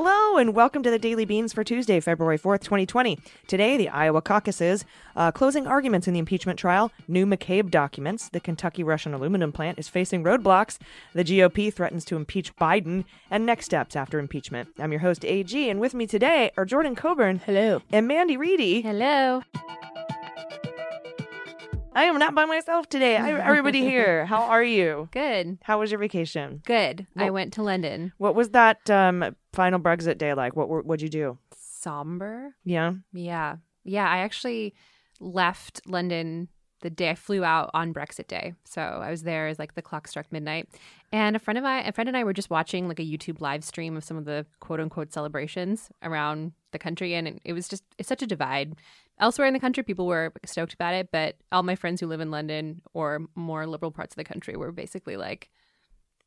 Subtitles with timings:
[0.00, 3.18] Hello and welcome to the Daily Beans for Tuesday, February 4th, 2020.
[3.48, 4.84] Today, the Iowa caucuses,
[5.16, 9.76] uh, closing arguments in the impeachment trial, new McCabe documents, the Kentucky Russian aluminum plant
[9.76, 10.78] is facing roadblocks,
[11.14, 14.68] the GOP threatens to impeach Biden, and next steps after impeachment.
[14.78, 17.40] I'm your host, AG, and with me today are Jordan Coburn.
[17.44, 17.82] Hello.
[17.90, 18.82] And Mandy Reedy.
[18.82, 19.42] Hello.
[21.98, 23.16] I am not by myself today.
[23.16, 24.24] I have everybody here.
[24.24, 25.08] How are you?
[25.10, 25.58] Good.
[25.64, 26.62] How was your vacation?
[26.64, 27.08] Good.
[27.16, 28.12] I went to London.
[28.18, 30.54] What was that um, final Brexit day like?
[30.54, 31.38] What were- what'd you do?
[31.56, 32.54] Somber.
[32.64, 32.92] Yeah.
[33.12, 33.56] Yeah.
[33.82, 34.08] Yeah.
[34.08, 34.74] I actually
[35.18, 36.46] left London
[36.82, 38.54] the day I flew out on Brexit Day.
[38.64, 40.68] So I was there as like the clock struck midnight.
[41.10, 43.40] And a friend of mine, a friend and I were just watching like a YouTube
[43.40, 47.14] live stream of some of the quote unquote celebrations around the country.
[47.14, 48.76] And it, it was just, it's such a divide.
[49.20, 51.10] Elsewhere in the country, people were stoked about it.
[51.12, 54.56] But all my friends who live in London or more liberal parts of the country
[54.56, 55.50] were basically like,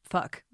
[0.04, 0.44] fuck.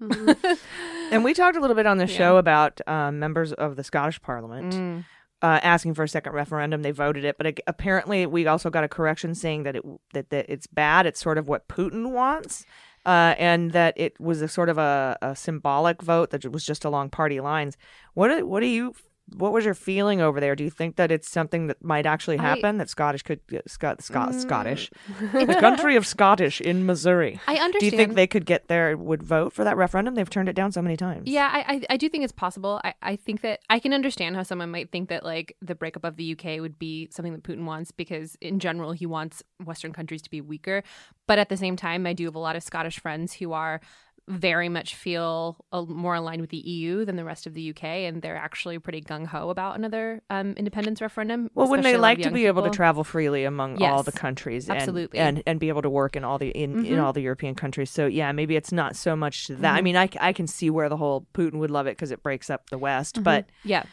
[1.10, 2.16] And we talked a little bit on the Yeah.
[2.18, 5.04] show about um, members of the Scottish Parliament Mm.
[5.40, 6.82] uh, asking for a second referendum.
[6.82, 10.46] They voted it, but apparently we also got a correction saying that it that, that
[10.50, 11.06] it's bad.
[11.06, 12.66] It's sort of what Putin wants,
[13.06, 16.66] uh, and that it was a sort of a, a symbolic vote that it was
[16.66, 17.78] just along party lines.
[18.12, 18.94] What do- what do you?
[19.36, 20.56] What was your feeling over there?
[20.56, 22.78] Do you think that it's something that might actually I- happen?
[22.78, 24.40] that Scottish could get Scot, Scot, Mm.
[24.40, 24.90] Scottish,
[25.32, 27.38] the country of Scottish in Missouri.
[27.46, 27.80] I understand.
[27.80, 28.96] Do you think they could get there?
[28.96, 30.14] Would vote for that referendum?
[30.14, 31.28] They've turned it down so many times.
[31.28, 32.80] Yeah, I, I, I do think it's possible.
[32.84, 36.04] I, I think that I can understand how someone might think that like the breakup
[36.04, 39.92] of the UK would be something that Putin wants because in general he wants Western
[39.92, 40.82] countries to be weaker.
[41.26, 43.80] But at the same time, I do have a lot of Scottish friends who are
[44.28, 47.82] very much feel uh, more aligned with the EU than the rest of the UK,
[47.84, 51.50] and they're actually pretty gung ho about another um, independence referendum.
[51.54, 54.78] Well, wouldn't they like to be able to travel freely among all the countries and,
[54.78, 55.18] absolutely.
[55.18, 57.02] and and be able to work in all the in, in Mhm.
[57.02, 57.90] all the European countries?
[57.90, 59.74] So yeah, maybe it's not so much that.
[59.76, 59.84] I Mhm.
[59.84, 62.70] mean, I can see where the whole Putin would love it because it breaks up
[62.70, 63.84] the West, but Yeah.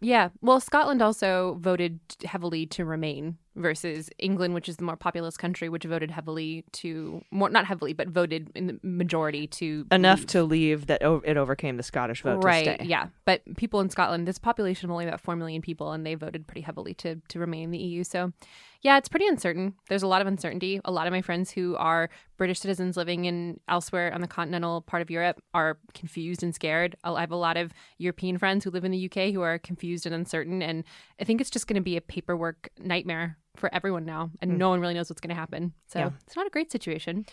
[0.00, 0.30] Yeah.
[0.40, 5.68] Well, Scotland also voted heavily to remain versus England, which is the more populous country,
[5.68, 10.26] which voted heavily to more not heavily, but voted in the majority to enough leave.
[10.28, 12.64] to leave that o- it overcame the Scottish vote right.
[12.64, 12.84] to stay.
[12.86, 13.08] Yeah.
[13.24, 16.46] But people in Scotland, this population of only about four million people, and they voted
[16.46, 18.04] pretty heavily to to remain in the EU.
[18.04, 18.32] So
[18.82, 19.74] yeah, it's pretty uncertain.
[19.88, 20.80] There's a lot of uncertainty.
[20.84, 24.80] A lot of my friends who are British citizens living in elsewhere on the continental
[24.82, 26.96] part of Europe are confused and scared.
[27.04, 30.04] I have a lot of European friends who live in the UK who are confused
[30.04, 30.62] and uncertain.
[30.62, 30.82] And
[31.20, 34.30] I think it's just going to be a paperwork nightmare for everyone now.
[34.40, 34.58] And Hmm.
[34.58, 35.72] no one really knows what's going to happen.
[35.86, 36.10] So Yeah.
[36.26, 37.24] it's not a great situation.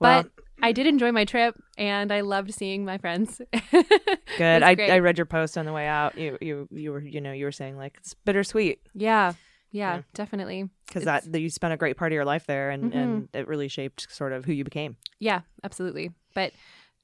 [0.00, 3.40] Well, but I did enjoy my trip and I loved seeing my friends.
[3.70, 4.62] good.
[4.64, 4.74] I.
[4.78, 6.18] I read your post on the way out.
[6.18, 9.34] You you you were you know you were saying like it's bittersweet yeah.
[9.72, 10.02] Yeah, Yeah.
[10.14, 10.68] definitely.
[10.86, 12.96] because that, that you spent a great part of your life there and Mhm.
[12.96, 14.96] and it really shaped sort of who you became.
[15.18, 16.12] Yeah, absolutely.
[16.34, 16.52] But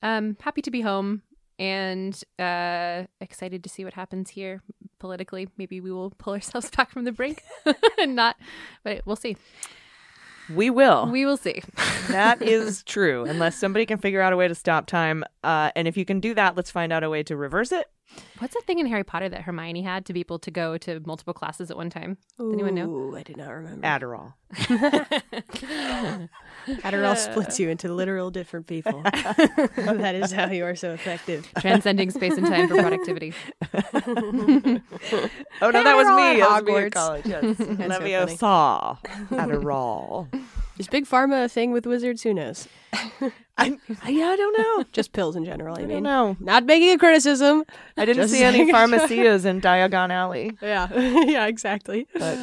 [0.02, 1.22] um happy to be home
[1.58, 4.62] and uh excited to see what happens here
[4.98, 5.48] politically.
[5.56, 7.42] Maybe we will pull ourselves back from the brink
[7.98, 8.36] and not
[8.84, 9.36] but we'll see.
[10.54, 11.10] We will.
[11.10, 11.60] We will see.
[12.08, 15.22] that is true, unless somebody can figure out a way to stop time.
[15.44, 17.86] Uh, and if you can do that, let's find out a way to reverse it.
[18.38, 21.00] What's that thing in Harry Potter that Hermione had to be able to go to
[21.04, 22.16] multiple classes at one time?
[22.38, 22.88] Does anyone know?
[22.88, 23.86] Ooh, I did not remember.
[23.86, 24.34] Adderall.
[26.66, 29.02] Adderall splits you into literal different people.
[29.02, 31.48] that is how you are so effective.
[31.58, 33.34] Transcending space and time for productivity.
[35.60, 36.40] Oh no, that was me.
[36.40, 36.94] at That was me at Hogwarts.
[36.94, 37.26] college.
[37.26, 37.56] Yes.
[37.58, 38.98] so Leviosa.
[39.30, 40.28] Adderall.
[40.78, 42.22] Is Big Pharma a thing with wizards?
[42.22, 42.68] Who knows?
[43.60, 44.84] I, I yeah, I don't know.
[44.92, 45.88] Just pills in general, I, I mean.
[45.90, 46.36] don't know.
[46.38, 47.64] Not making a criticism.
[47.96, 50.52] I didn't Just see any pharmacias in Diagon Alley.
[50.62, 50.88] Yeah.
[50.94, 52.06] yeah, exactly.
[52.14, 52.38] But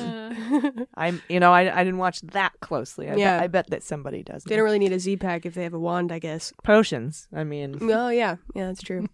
[0.95, 3.09] I'm, you know, I, I didn't watch that closely.
[3.09, 3.37] I, Yeah.
[3.37, 4.43] bet, I bet that somebody does.
[4.43, 6.51] They don't really need a Z pack if they have a wand, I guess.
[6.63, 7.29] Potions.
[7.33, 8.35] I mean, Oh, yeah.
[8.53, 9.07] Yeah, that's true.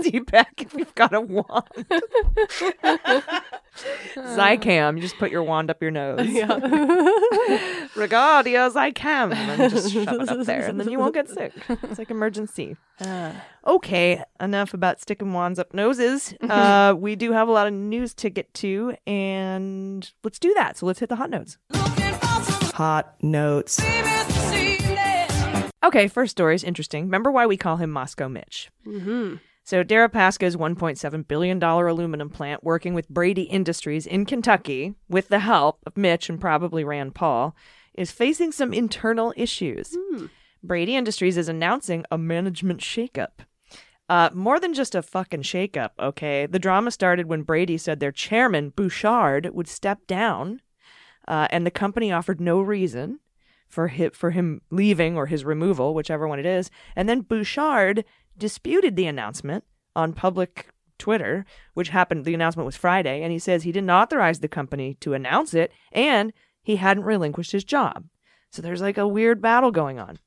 [0.00, 1.64] Z pack if you've got a wand.
[4.14, 6.26] Zicam, you just put your wand up your nose.
[6.28, 6.46] yeah.
[7.94, 11.52] Regardia Zicam, and just shove it up there, and then you won't get sick.
[11.68, 12.76] It's like emergency.
[13.00, 13.32] Uh,
[13.66, 16.34] Okay, enough about sticking wands up noses.
[16.40, 20.78] Uh, we do have a lot of news to get to, and let's do that.
[20.78, 21.58] So let's hit the hot notes.
[22.74, 23.80] Hot notes.
[25.82, 27.04] Okay, first story is interesting.
[27.04, 28.70] Remember why we call him Moscow Mitch?
[28.84, 35.40] hmm So Deripaska's $1.7 billion aluminum plant, working with Braidy Industries in Kentucky, with the
[35.40, 37.54] help of Mitch and probably Rand Paul,
[37.94, 39.96] is facing some internal issues.
[40.66, 43.44] Braidy Industries is announcing a management shakeup.
[44.08, 46.44] Uh, more than just a fucking shakeup, okay?
[46.46, 50.62] The drama started when Braidy said their chairman, Bouchard, would step down,
[51.28, 53.20] uh, and the company offered no reason
[53.68, 56.72] for him, for him leaving or his removal, whichever one it is.
[56.96, 58.04] And then Bouchard
[58.40, 59.62] disputed the announcement
[59.94, 60.66] on public
[60.98, 61.44] Twitter,
[61.74, 65.14] which happened, the announcement was Friday, and he says he didn't authorize the company to
[65.14, 66.32] announce it, and
[66.62, 68.04] he hadn't relinquished his job.
[68.50, 70.18] So there's like a weird battle going on.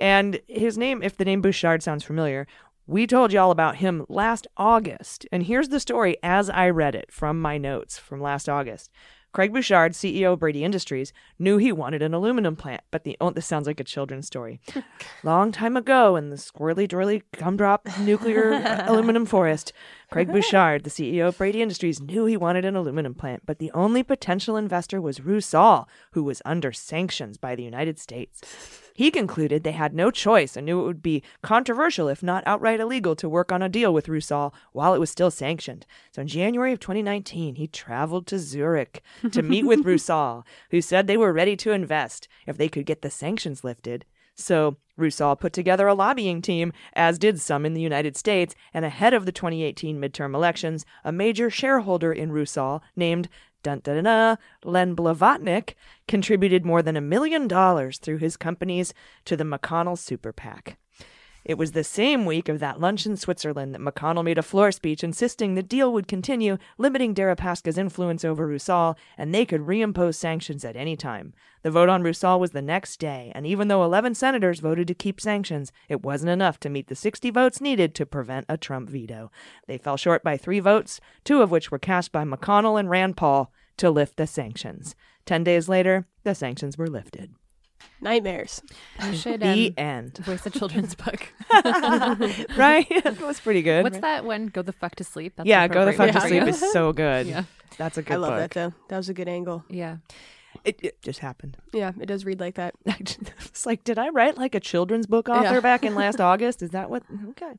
[0.00, 2.46] And his name, if the name Bouchard sounds familiar,
[2.86, 5.26] we told y'all about him last August.
[5.30, 8.90] And here's the story as I read it from my notes from last August.
[9.32, 13.30] Craig Bouchard, CEO of Braidy Industries, knew he wanted an aluminum plant, but the oh,
[13.30, 14.60] this sounds like a children's story.
[15.22, 18.52] Long time ago, in the squirrely, twirly, gumdrop nuclear
[18.86, 19.72] aluminum forest,
[20.12, 23.70] Craig Bouchard, the CEO of Braidy Industries, knew he wanted an aluminum plant, but the
[23.72, 28.42] only potential investor was Rusal, who was under sanctions by the United States.
[28.94, 32.78] He concluded they had no choice and knew it would be controversial, if not outright
[32.78, 35.86] illegal, to work on a deal with Rusal while it was still sanctioned.
[36.10, 41.06] So in January of 2019, he traveled to Zurich to meet with Rusal, who said
[41.06, 44.04] they were ready to invest if they could get the sanctions lifted.
[44.34, 48.84] So Rusal put together a lobbying team, as did some in the United States, and
[48.84, 53.28] ahead of the 2018 midterm elections, a major shareholder in Rusal named
[53.62, 55.74] dun dun dun, Len Blavatnik
[56.08, 58.94] contributed more than a million dollars through his companies
[59.24, 60.78] to the McConnell Super PAC.
[61.44, 64.70] It was the same week of that lunch in Switzerland that McConnell made a floor
[64.70, 70.14] speech insisting the deal would continue, limiting Deripaska's influence over Rusal, and they could reimpose
[70.14, 71.34] sanctions at any time.
[71.62, 74.94] The vote on Rusal was the next day, and even though 11 senators voted to
[74.94, 78.88] keep sanctions, it wasn't enough to meet the 60 votes needed to prevent a Trump
[78.88, 79.32] veto.
[79.66, 83.16] They fell short by three votes, two of which were cast by McConnell and Rand
[83.16, 84.94] Paul to lift the sanctions.
[85.26, 87.34] Ten days later, the sanctions were lifted.
[88.00, 88.62] Nightmares.
[89.04, 90.18] You should The um, end.
[90.18, 91.28] voice a children's book.
[92.56, 92.86] right?
[92.90, 93.82] it was pretty good.
[93.84, 94.46] What's that one?
[94.48, 95.34] Go the fuck to sleep.
[95.36, 96.48] That's yeah, Go the Fuck to for Sleep you.
[96.48, 97.26] is so good.
[97.26, 97.44] Yeah.
[97.78, 98.38] That's a good I love book.
[98.40, 98.74] that though.
[98.88, 99.64] That was a good angle.
[99.68, 99.98] Yeah.
[100.64, 101.56] It, it just happened.
[101.72, 102.74] Yeah, it does read like that.
[102.84, 105.60] it's like, did I write like a children's book author Yeah.
[105.60, 106.62] back in last August?
[106.62, 107.02] Is that what?
[107.30, 107.52] Okay.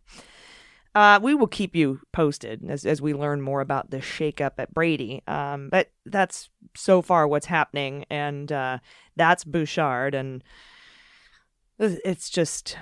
[0.95, 4.73] Uh, we will keep you posted as, as we learn more about the shakeup at
[4.73, 5.27] Braidy.
[5.27, 8.77] Um, but that's so far what's happening, and uh,
[9.15, 10.43] that's Bouchard, and
[11.79, 12.77] it's just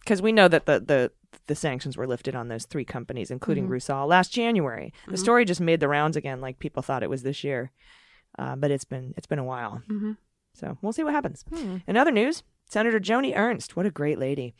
[0.00, 1.12] because we know that the the
[1.46, 4.92] the sanctions were lifted on those three companies, including Rusal, last January.
[5.06, 7.70] The story just made the rounds again, like people thought it was this year,
[8.38, 9.82] uh, but it's been it's been a while.
[10.54, 11.44] So we'll see what happens.
[11.86, 14.54] In other news, Senator Joni Ernst, what a great lady,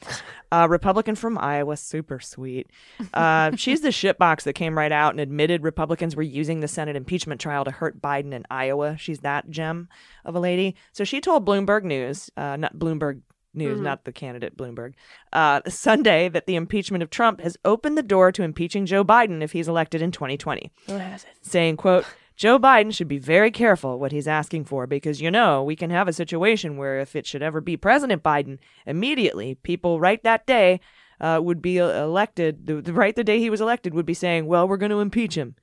[0.52, 2.70] uh, Republican from Iowa, super sweet.
[3.12, 6.96] Uh, she's the shitbox that came right out and admitted Republicans were using the Senate
[6.96, 8.96] impeachment trial to hurt Biden in Iowa.
[8.98, 9.88] She's that gem
[10.24, 10.76] of a lady.
[10.92, 13.22] So she told Bloomberg News, uh, not Bloomberg
[13.56, 14.94] News, not the candidate Bloomberg,
[15.32, 19.42] uh, Sunday that the impeachment of Trump has opened the door to impeaching Joe Biden
[19.42, 21.00] if he's elected in 2020 What
[21.42, 22.04] saying, quote,
[22.36, 25.90] Joe Biden should be very careful what he's asking for because, you know, we can
[25.90, 30.46] have a situation where if it should ever be President Biden, immediately people right that
[30.46, 30.80] day
[31.20, 34.14] uh, would be uh, elected, the, the, right the day he was elected, would be
[34.14, 35.54] saying, well, we're going to impeach him.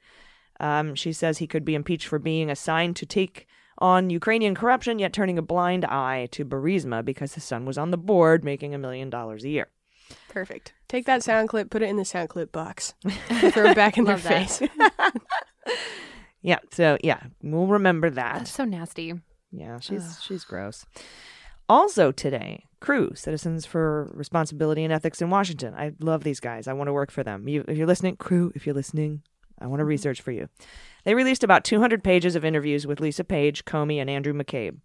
[0.61, 4.99] Um, she says he could be impeached for being assigned to take on Ukrainian corruption,
[4.99, 8.73] yet turning a blind eye to Burisma because his son was on the board making
[8.73, 9.67] a million dollars a year.
[10.29, 10.73] Perfect.
[10.87, 12.93] Take that sound clip, put it in the sound clip box,
[13.51, 14.61] throw it back in their face.
[16.41, 18.35] Yeah, so yeah, we'll remember that.
[18.39, 19.13] That's so nasty.
[19.51, 20.85] Yeah, she's she's gross.
[21.69, 25.73] Also today, Crew, Citizens for Responsibility and Ethics in Washington.
[25.73, 26.67] I love these guys.
[26.67, 27.47] I want to work for them.
[27.47, 29.21] You, if you're listening, Crew, if you're listening,
[29.59, 30.49] I want to research for you.
[31.05, 34.79] They released about 200 pages of interviews with Lisa Page, Comey, and Andrew McCabe.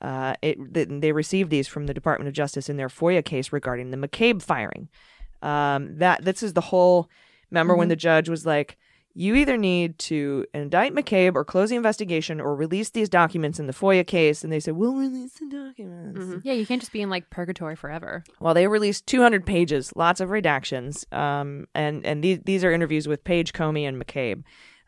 [0.00, 0.56] Uh, it,
[1.00, 4.42] they received these from the Department of Justice in their FOIA case regarding the McCabe
[4.42, 4.88] firing.
[5.42, 7.10] Um, that this is the whole.
[7.50, 8.78] Remember when the judge was like,
[9.14, 13.66] "You either need to indict McCabe or close the investigation or release these documents in
[13.66, 17.00] the FOIA case," and they said, "We'll release the documents." Yeah, you can't just be
[17.00, 18.24] in like purgatory forever.
[18.40, 23.06] Well, they released 200 pages, lots of redactions, um, and and these these are interviews
[23.08, 24.42] with Page, Comey, and McCabe,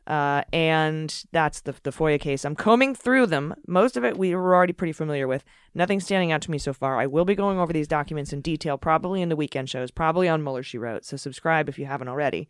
[0.06, 2.44] uh, and that's the the FOIA case.
[2.44, 3.54] I'm combing through them.
[3.66, 5.44] Most of it we were already pretty familiar with.
[5.74, 6.98] Nothing standing out to me so far.
[6.98, 10.28] I will be going over these documents in detail, probably in the weekend shows, probably
[10.28, 11.04] on Mueller She Wrote.
[11.04, 12.48] So subscribe if you haven't already,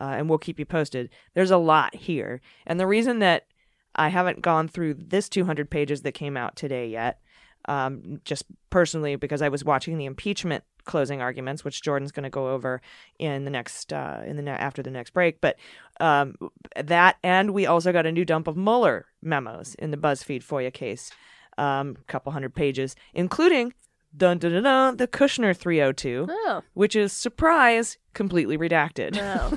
[0.00, 1.10] uh, and we'll keep you posted.
[1.34, 3.46] There's a lot here, and the reason that
[3.94, 7.18] I haven't gone through this 200 pages that came out today yet
[7.66, 12.30] um, just personally because I was watching the impeachment closing arguments, which Jordan's going to
[12.30, 12.80] go over
[13.18, 15.40] in the next uh, in the ne- after the next break.
[15.40, 15.56] But
[16.00, 16.34] um,
[16.76, 20.72] that, and we also got a new dump of Mueller memos in the BuzzFeed FOIA
[20.72, 21.12] case,
[21.58, 23.74] um, a couple hundred pages, including
[24.16, 26.62] dun dun dun, dun the Kushner 302, Oh.
[26.74, 29.16] which is surprise completely redacted.
[29.18, 29.56] Oh,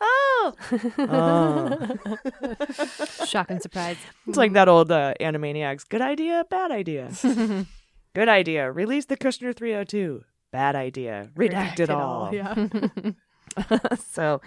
[0.98, 1.74] oh.
[3.26, 3.96] Shock and surprise.
[4.26, 5.88] It's like that old uh, Animaniacs.
[5.88, 7.10] Good idea, bad idea.
[8.14, 8.70] Good idea.
[8.70, 10.22] Release the Kushner 302.
[10.52, 11.30] Bad idea.
[11.36, 12.32] Redact, it all.
[12.34, 12.54] Yeah.
[14.10, 14.40] so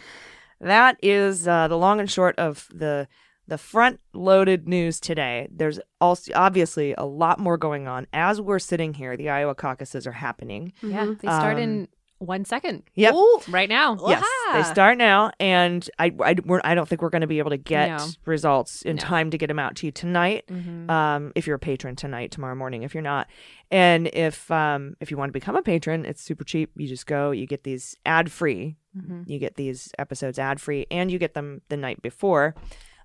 [0.60, 3.08] that is uh, the long and short of the
[3.52, 5.46] the front loaded news today.
[5.52, 9.18] There's also obviously a lot more going on as we're sitting here.
[9.18, 10.72] The Iowa caucuses are happening.
[10.82, 11.88] Yeah, they start Um, in
[12.20, 12.84] one second.
[12.96, 13.14] Yep.
[13.50, 13.98] Right now.
[14.08, 17.40] Yes, they start now, and I I, we're, I don't think we're going to be
[17.40, 18.08] able to get No.
[18.26, 19.02] results in No.
[19.02, 20.46] time to get them out to you tonight.
[20.48, 20.90] Mhm.
[20.90, 23.28] Um, if you're a patron tonight, tomorrow morning, if you're not,
[23.72, 26.70] and if um if you want to become a patron, it's super cheap.
[26.78, 29.24] You just go, you get these ad free, Mhm.
[29.28, 32.54] you get these episodes ad free, and you get them the night before,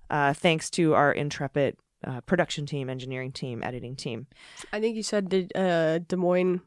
[0.09, 4.27] uh, thanks to our intrepid uh, production team, engineering team, editing team.
[4.71, 6.61] I think you said did, uh, Des Moines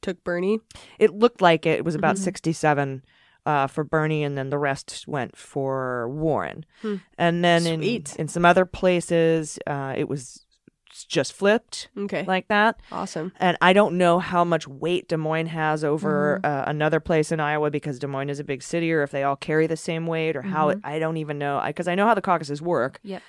[0.00, 0.60] took Bernie.
[0.98, 2.20] It looked like it, it was about Mhm.
[2.20, 3.04] 67
[3.46, 6.64] uh, for Bernie, and then the rest went for Warren.
[6.82, 6.96] Hmm.
[7.18, 7.82] And then in,
[8.18, 10.44] in some other places, uh, it was
[11.10, 12.24] just flipped Okay.
[12.24, 12.80] like that.
[12.92, 13.32] awesome.
[13.40, 17.40] And I don't know how much weight Des Moines has over uh, another place in
[17.40, 20.06] Iowa because Des Moines is a big city, or if they all carry the same
[20.06, 21.60] weight, or how it, I don't even know.
[21.66, 23.22] Because I, know how the caucuses work, Yep.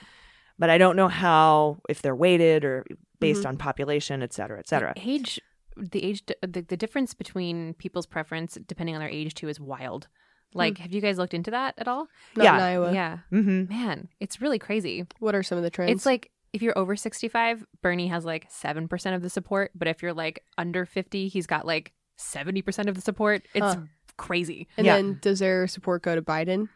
[0.60, 2.86] but I don't know how, if they're weighted or
[3.20, 4.94] based on population, et cetera, et cetera.
[4.96, 5.42] The age,
[5.76, 10.08] the age, the, the difference between people's preference depending on their age too is wild.
[10.54, 12.08] Like, have you guys looked into that at all?
[12.36, 12.56] Not Yeah.
[12.58, 12.94] in Iowa.
[12.94, 13.70] Yeah, Mm-hmm.
[13.74, 15.06] man, it's really crazy.
[15.20, 15.92] What are some of the trends?
[15.94, 20.02] It's like if you're over 65, Bernie has like 7% of the support, but if
[20.02, 23.44] you're like under 50, he's got like 70% of the support.
[23.54, 23.78] It's Huh.
[24.18, 24.68] crazy.
[24.78, 24.96] and yeah.
[24.98, 26.68] then does their support go to Biden?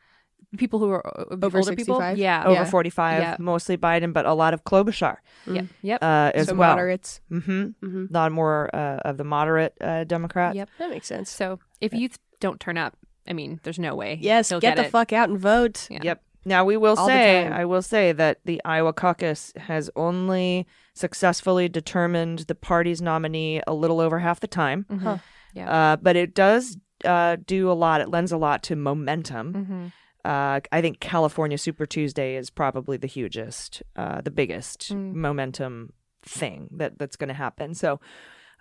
[0.57, 2.65] People who are o- Over older people, yeah, Over Yeah.
[2.65, 3.35] 45, Yeah.
[3.39, 6.69] mostly Biden, but a lot of Klobuchar yeah, yep, uh, as so well.
[6.71, 7.19] moderates.
[7.31, 7.85] Mm-hmm.
[7.85, 8.09] Mhm.
[8.09, 10.55] A lot more uh, of the moderate uh, Democrats.
[10.55, 10.69] yep.
[10.79, 11.29] That makes sense.
[11.29, 12.95] So if youth don't turn up,
[13.27, 14.17] I mean, there's no way.
[14.21, 14.91] Yes, he'll get, the it.
[14.91, 15.87] fuck out and vote.
[15.89, 15.99] Yeah.
[16.03, 16.21] Yep.
[16.45, 17.47] Now we will All say.
[17.47, 23.73] I will say that the Iowa caucus has only successfully determined the party's nominee a
[23.73, 25.01] little over half the time, Mhm.
[25.01, 25.17] Huh.
[25.53, 25.69] Yeah.
[25.71, 28.01] uh, but it does uh, do a lot.
[28.01, 29.53] It lends a lot to momentum.
[29.53, 29.91] Mhm.
[30.27, 35.13] Uh, I think California Super Tuesday is probably the hugest, uh, the biggest Mm.
[35.13, 35.91] momentum
[36.23, 37.73] thing that that's going to happen.
[37.75, 37.99] So,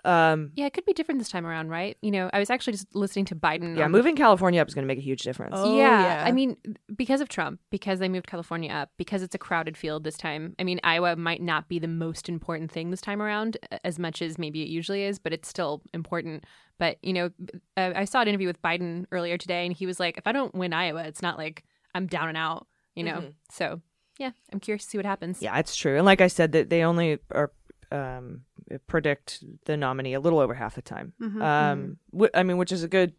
[0.04, 1.96] um, Yeah, it could be different this time around, right?
[2.02, 3.76] You know, I was actually just listening to Biden.
[3.76, 5.54] yeah, on the- moving California up is going to make a huge difference.
[5.56, 6.24] Oh, yeah, yeah.
[6.26, 6.56] I mean,
[6.94, 10.54] because of Trump, because they moved California up, because it's a crowded field this time.
[10.58, 14.20] I mean, Iowa might not be the most important thing this time around, as much
[14.22, 16.44] as maybe it usually is, but it's still important.
[16.78, 17.30] But you know,
[17.76, 20.32] uh, I saw an interview with Biden earlier today, and he was like, "If I
[20.32, 23.80] don't win Iowa, it's not like I'm down and out." You know, so
[24.18, 25.40] yeah, I'm curious to see what happens.
[25.42, 25.96] Yeah, it's true.
[25.96, 27.52] And like I said, that they only are
[27.92, 28.42] um,
[28.86, 31.12] predict the nominee a little over half the time.
[31.20, 31.42] Mhm.
[31.42, 33.12] Um, wh- I mean, which is a good,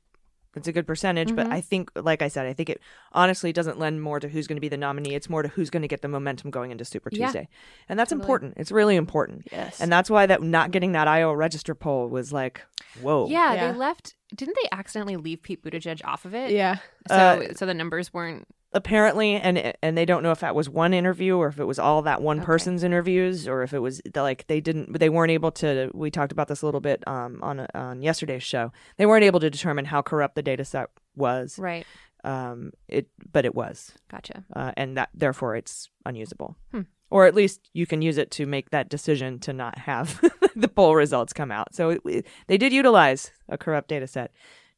[0.55, 1.35] it's a good percentage.
[1.35, 1.51] But Mhm.
[1.53, 2.79] I think, like I said, I think it
[3.11, 5.13] honestly doesn't lend more to who's going to be the nominee.
[5.15, 7.25] It's more to who's going to get the momentum going into Super Yeah.
[7.27, 7.47] Tuesday,
[7.89, 8.23] and that's Totally.
[8.23, 8.53] important.
[8.57, 9.47] It's really important.
[9.51, 9.81] Yes.
[9.81, 12.61] And that's why that not getting that Iowa register poll was like,
[13.01, 13.27] whoa.
[13.27, 13.71] Yeah, Yeah.
[13.73, 14.15] they left.
[14.33, 16.51] Didn't they accidentally leave Pete Buttigieg off of it?
[16.51, 16.77] yeah.
[17.09, 18.47] So, Uh, so the numbers weren't.
[18.75, 21.79] Apparently and and they don't know if that was one interview or if it was
[21.79, 22.45] all that one Okay.
[22.45, 26.31] person's interviews or if it was like they didn't they weren't able to we talked
[26.31, 29.85] about this a little bit um on on yesterday's show they weren't able to determine
[29.85, 31.85] how corrupt the data set was Right.
[32.25, 34.43] um it but it was Gotcha.
[34.55, 36.81] uh, and that therefore it's unusable Hmm.
[37.09, 40.19] or at least you can use it to make that decision to not have
[40.55, 44.31] the poll results come out so it, it- they did utilize a corrupt data set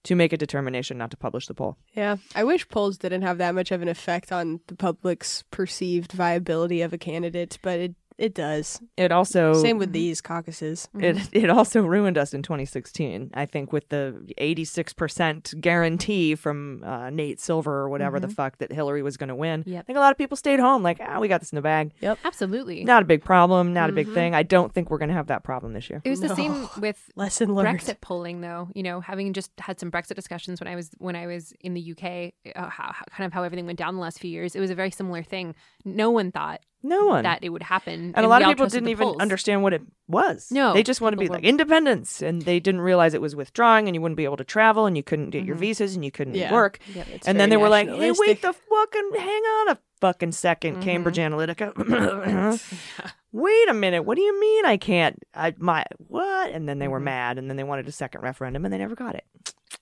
[0.08, 2.18] to make a determination not to publish the poll Yeah.
[2.34, 6.82] I wish polls didn't have that much of an effect on the public's perceived viability
[6.82, 8.82] of a candidate, but it it does.
[8.98, 10.88] it also Same with these caucuses.
[11.00, 13.32] It it also ruined us in 2016.
[13.34, 18.72] I think with the 86% guarantee from uh, Nate Silver or whatever the fuck that
[18.72, 19.64] Hillary was going to win.
[19.66, 19.80] Yep.
[19.80, 21.62] I think a lot of people stayed home like, ah, we got this in the
[21.62, 21.92] bag.
[22.02, 22.84] Yep, absolutely.
[22.84, 24.34] Not a big problem, not a big thing.
[24.36, 26.02] I don't think we're going to have that problem this year.
[26.04, 26.36] It was the No.
[26.36, 27.80] same with Lesson learned.
[27.80, 28.70] Brexit polling, though.
[28.74, 31.74] You know, having just had some Brexit discussions when I was when I was in
[31.74, 34.56] the UK, uh, how, how- kind of how everything went down the last few years.
[34.56, 35.56] It was a very similar thing.
[35.86, 37.24] No one thought No one.
[37.24, 39.18] that it would happen, and a lot of people didn't even polls.
[39.20, 40.50] understand what it was.
[40.52, 42.22] No, They just want to be people like were- independence.
[42.22, 44.96] And they didn't realize it was withdrawing and you wouldn't be able to travel and
[44.96, 45.60] you couldn't get your Mhm.
[45.60, 46.52] visas and you couldn't Yeah.
[46.54, 46.80] work.
[47.26, 51.18] And then they were like, hey, wait the fucking hang on a fucking 2nd Cambridge
[51.18, 51.74] Analytica.
[53.34, 54.04] Wait a minute.
[54.04, 55.22] What do you mean I can't?
[55.34, 56.52] I my what?
[56.52, 58.96] And then they were mad, and then they wanted a second referendum, and they never
[58.96, 59.26] got it.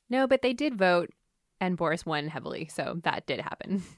[0.09, 1.11] No, but they did vote,
[1.61, 3.83] and Boris won heavily, so that did happen.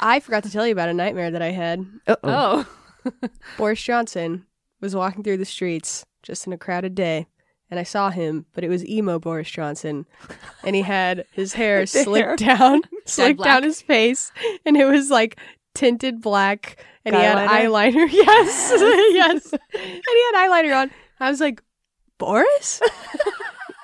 [0.00, 1.84] I forgot to tell you about a nightmare that I had.
[2.06, 2.66] Uh-oh.
[3.04, 3.10] Oh,
[3.56, 4.46] Boris Johnson
[4.80, 7.26] was walking through the streets just in a crowded day,
[7.70, 10.06] and I saw him, but it was emo Boris Johnson,
[10.64, 14.32] and he had his hair slicked down, slicked down his face,
[14.64, 15.38] and it was like
[15.74, 17.92] tinted black, and he had Eyeliner?
[17.92, 18.12] eyeliner.
[18.12, 18.72] Yes,
[19.12, 20.90] yes, and he had eyeliner on.
[21.20, 21.62] I was like,
[22.18, 22.80] Boris.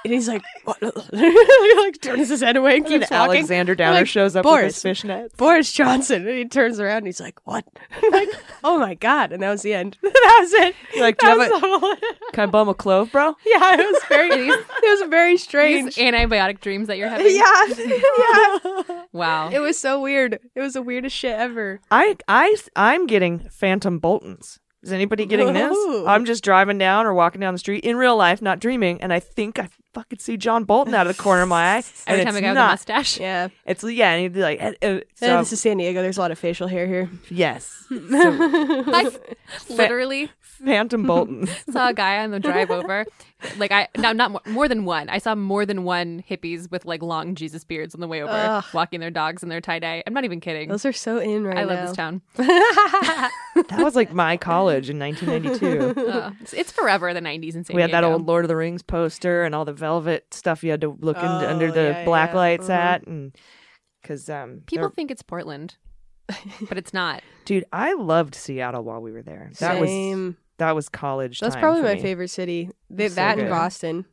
[0.05, 0.77] And he's like, what?
[1.13, 3.37] he like turns his head away and And keeps then walking.
[3.39, 5.37] Alexander Downer like, shows up Boris, with his fishnets.
[5.37, 6.27] Boris Johnson.
[6.29, 7.65] And he turns around and he's like, What?
[8.13, 8.29] Like,
[8.63, 9.33] oh my God.
[9.33, 9.97] And that was the end.
[10.03, 10.75] that was it.
[10.95, 11.97] You're like, do you have a, was the whole-
[12.33, 13.35] can I bum a clove, bro?
[13.47, 15.95] yeah, it was very, it was very these strange.
[15.97, 17.35] antibiotic dreams that you're having.
[17.35, 19.05] Yeah, yeah.
[19.13, 19.49] Wow.
[19.51, 20.39] It was so weird.
[20.55, 21.81] It was the weirdest shit ever.
[21.91, 24.59] I, I, I'm getting phantom Boltons.
[24.83, 25.75] Is anybody getting this?
[26.07, 29.15] I'm just driving down or walking down the street in real life, not dreaming, and
[29.15, 31.77] I think I fucking see John Bolton out of the corner of my eye.
[32.07, 33.19] and Every time it's I go with a mustache.
[33.21, 33.49] Yeah.
[33.65, 36.03] It's yeah, and he'd be like, uh, uh, Eh, so, this is San Diego.
[36.03, 37.09] There's a lot of facial hair here.
[37.31, 39.11] yes, so, I
[39.71, 41.47] literally Phantom Bolton.
[41.71, 43.07] saw a guy on the drive over.
[43.59, 45.09] Like I no, not more, more than one.
[45.09, 48.33] I saw more than one hippies with like long Jesus beards on the way over,
[48.33, 48.65] Ugh.
[48.73, 50.03] walking their dogs in their tie dye.
[50.07, 50.69] I'm not even kidding.
[50.69, 51.61] Those are so in right now.
[51.61, 51.75] I now.
[51.75, 52.23] love this town.
[52.37, 53.31] that
[53.79, 56.01] was like my college in 1992.
[56.11, 58.57] Uh, it's, it's forever the 90s in San we had that old Lord of the
[58.57, 61.83] Rings poster and all the velvet stuff you had to look into Oh, under the
[61.83, 62.37] yeah, black yeah.
[62.37, 62.71] lights Mhm.
[62.75, 63.37] at, and
[64.03, 65.77] because um, People there- think it's Portland,
[66.69, 67.23] but it's not.
[67.45, 69.51] dude, I loved Seattle while we were there.
[69.61, 70.37] That was Same.
[70.59, 71.41] That was college.
[71.41, 72.03] That's time probably for my me.
[72.03, 72.71] favorite city.
[72.91, 73.45] They, So that good.
[73.45, 74.05] and Boston.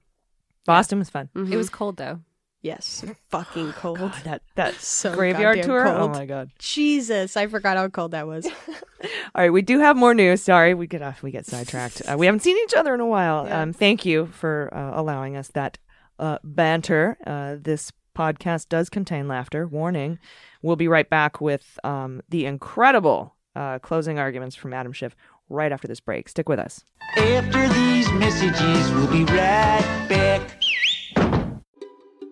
[0.65, 1.29] Boston was fun.
[1.35, 1.51] Mhm.
[1.51, 2.19] It was cold though.
[2.61, 3.99] yes, fucking cold.
[3.99, 5.83] God, that that So graveyard goddamn tour.
[5.85, 5.97] cold.
[5.97, 6.51] Oh my god!
[6.59, 8.45] Jesus, I forgot how cold that was.
[9.03, 9.11] All
[9.43, 10.41] right, we do have more news.
[10.43, 11.23] Sorry, we get off.
[11.23, 12.01] We get sidetracked.
[12.07, 13.45] Uh, we haven't seen each other in a while.
[13.47, 13.61] Yeah.
[13.61, 15.77] Um, thank you for uh, allowing us that
[16.19, 17.17] uh, banter.
[17.25, 19.67] Uh, this podcast does contain laughter.
[19.67, 20.19] Warning.
[20.61, 25.15] We'll be right back with um, the incredible uh, closing arguments from Adam Schiff
[25.51, 26.29] right after this break.
[26.29, 26.83] Stick with us.
[27.17, 30.60] After these messages, we'll be right back.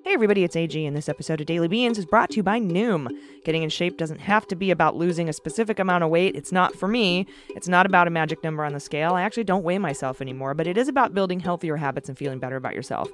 [0.09, 2.59] Hey everybody, it's AG, and this episode of Daily Beans is brought to you by
[2.59, 3.15] Noom.
[3.45, 6.35] Getting in shape doesn't have to be about losing a specific amount of weight.
[6.35, 7.27] It's not for me.
[7.49, 9.13] It's not about a magic number on the scale.
[9.13, 12.39] I actually don't weigh myself anymore, but it is about building healthier habits and feeling
[12.39, 13.07] better about yourself.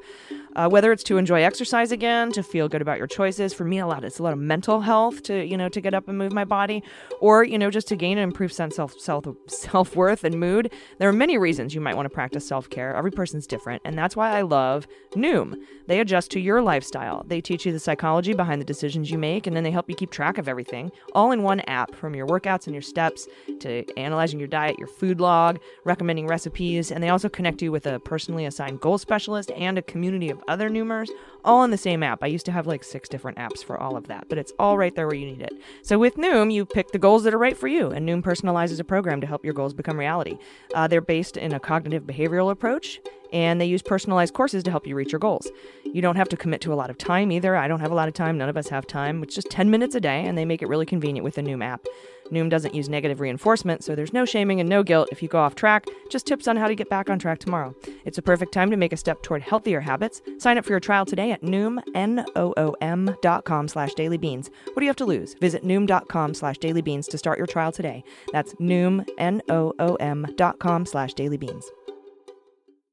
[0.55, 3.79] Uh, whether it's to enjoy exercise again, to feel good about your choices, for me,
[3.79, 6.17] a lot it's a lot of mental health to you know to get up and
[6.17, 6.81] move my body,
[7.19, 10.71] or you know just to gain an improved sense of self self worth and mood.
[10.97, 12.95] There are many reasons you might want to practice self care.
[12.95, 15.57] Every person's different, and that's why I love Noom.
[15.87, 17.25] They adjust to your lifestyle.
[17.27, 19.95] They teach you the psychology behind the decisions you make, and then they help you
[19.95, 21.95] keep track of everything, all in one app.
[21.95, 23.27] From your workouts and your steps
[23.59, 27.87] to analyzing your diet, your food log, recommending recipes, and they also connect you with
[27.87, 31.09] a personally assigned goal specialist and a community of other Noomers,
[31.43, 32.23] all in the same app.
[32.23, 34.77] I used to have like six different apps for all of that, but it's all
[34.77, 35.53] right there where you need it.
[35.81, 38.79] So with Noom, you pick the goals that are right for you, and Noom personalizes
[38.79, 40.37] a program to help your goals become reality.
[40.75, 42.99] Uh, they're based in a cognitive behavioral approach
[43.35, 45.51] and they use personalized courses to help you reach your goals.
[45.83, 47.57] You don't have to commit to a lot of time either.
[47.57, 48.37] I don't have a lot of time.
[48.37, 49.21] None of us have time.
[49.21, 51.63] It's just 10 minutes a day, and they make it really convenient with the Noom
[51.63, 51.85] app.
[52.31, 55.39] Noom doesn't use negative reinforcement, so there's no shaming and no guilt if you go
[55.39, 57.75] off track, just tips on how to get back on track tomorrow.
[58.05, 60.21] It's a perfect time to make a step toward healthier habits.
[60.37, 64.49] Sign up for your trial today at Noom, N-O-O-M dot com slash dailybeans.
[64.67, 65.35] What do you have to lose?
[65.35, 68.03] Visit Noom.com slash dailybeans to start your trial today.
[68.31, 71.65] That's Noom, N-O-O-M dot com slash dailybeans.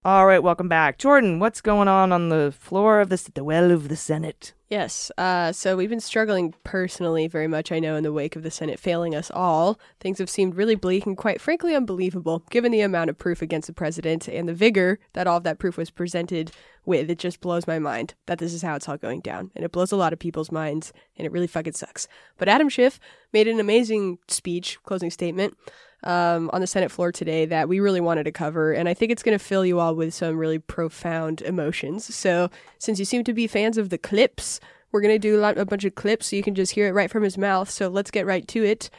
[0.04, 0.98] All right, welcome back.
[0.98, 4.52] Jordan, what's going on on the floor of the, well of the Senate?
[4.68, 5.12] Yes.
[5.16, 8.50] Uh, so we've been struggling personally very much, I know, in the wake of the
[8.50, 9.78] Senate failing us all.
[10.00, 13.68] Things have seemed really bleak and quite frankly unbelievable, given the amount of proof against
[13.68, 16.50] the president and the vigor that all of that proof was presented
[16.84, 17.08] with.
[17.08, 19.52] It just blows my mind that this is how it's all going down.
[19.54, 22.08] And it blows a lot of people's minds, and it really fucking sucks.
[22.38, 22.98] But Adam Schiff
[23.32, 25.56] made an amazing speech, closing statement.
[26.04, 29.12] Um, on the Senate floor today that we really wanted to cover, and I think
[29.12, 32.12] it's going to fill you all with some really profound emotions.
[32.12, 34.58] So, since you seem to be fans of the clips,
[34.90, 36.88] we're going to do a, lot, a bunch of clips so you can just hear
[36.88, 37.70] it right from his mouth.
[37.70, 38.90] So, let's get right to it.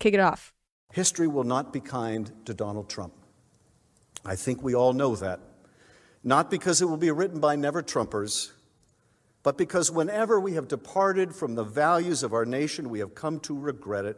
[0.00, 0.52] Kick it off.
[0.92, 3.12] History will not be kind to Donald Trump.
[4.24, 5.40] I think we all know that.
[6.24, 8.52] Not because it will be written by never Trumpers,
[9.42, 13.38] but because whenever we have departed from the values of our nation, we have come
[13.40, 14.16] to regret it.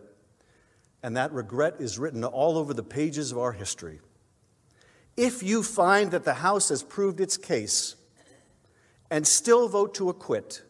[1.03, 4.01] And that regret is written all over the pages of our history.
[5.17, 7.97] If you find that the House has proved its case
[9.11, 10.63] and still vote to acquit,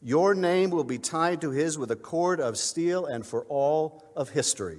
[0.00, 4.04] Your name will be tied to his with a cord of steel and for all
[4.14, 4.78] of history.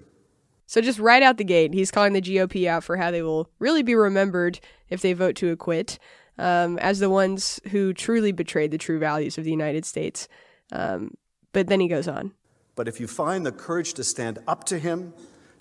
[0.66, 3.50] So just right out the gate, he's calling the GOP out for how they will
[3.58, 5.98] really be remembered if they vote to acquit
[6.38, 10.28] um, as the ones who truly betrayed the true values of the United States.
[10.72, 11.16] Um,
[11.54, 12.34] but then he goes on.
[12.80, 15.14] But if you find the courage to stand up to him,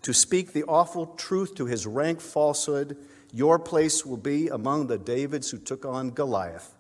[0.03, 2.97] to speak the awful truth to his rank falsehood,
[3.33, 6.77] your place will be among the Davids who took on Goliath.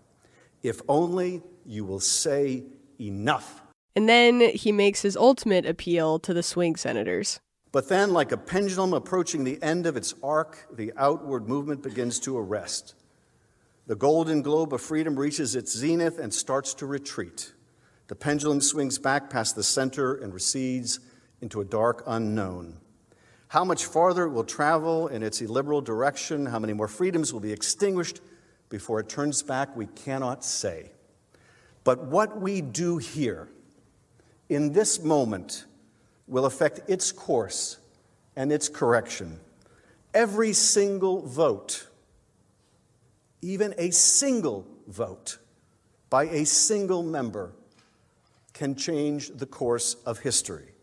[0.62, 2.62] If only you will say
[3.00, 3.62] enough.
[3.96, 7.40] And then he makes his ultimate appeal to the swing senators.
[7.72, 12.20] But then, like a pendulum approaching the end of its arc, the outward movement begins
[12.20, 12.94] to arrest.
[13.88, 17.54] The golden globe of freedom reaches its zenith and starts to retreat.
[18.08, 21.00] The pendulum swings back past the center and recedes
[21.40, 22.78] into a dark unknown.
[23.48, 27.40] How much farther it will travel in its illiberal direction, how many more freedoms will
[27.40, 28.20] be extinguished
[28.68, 30.90] before it turns back, we cannot say.
[31.84, 33.48] But what we do here
[34.48, 35.64] in this moment
[36.26, 37.78] will affect its course
[38.36, 39.40] and its correction.
[40.12, 41.86] Every single vote,
[43.40, 45.38] even a single vote
[46.10, 47.52] by a single member,
[48.58, 50.74] can change the course of history.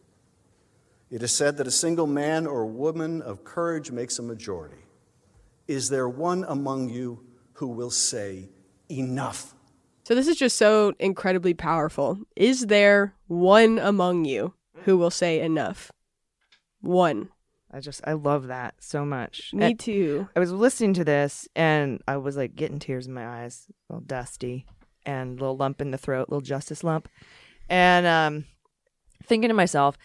[1.12, 4.86] It is said that a single man or woman of courage makes a majority.
[5.68, 8.50] Is there one among you who will say,
[8.90, 9.54] Enough?
[10.06, 12.20] So this is just so incredibly powerful.
[12.36, 15.92] Is there one among you who will say enough?
[16.80, 17.30] One.
[17.74, 19.52] I just I love that so much.
[19.54, 20.30] Me And too.
[20.34, 23.94] I was listening to this and I was like getting tears in my eyes, a
[23.94, 24.66] little dusty,
[25.06, 27.10] and a little lump in the throat, little justice lump,
[27.70, 28.46] and um,
[29.24, 29.98] thinking to myself,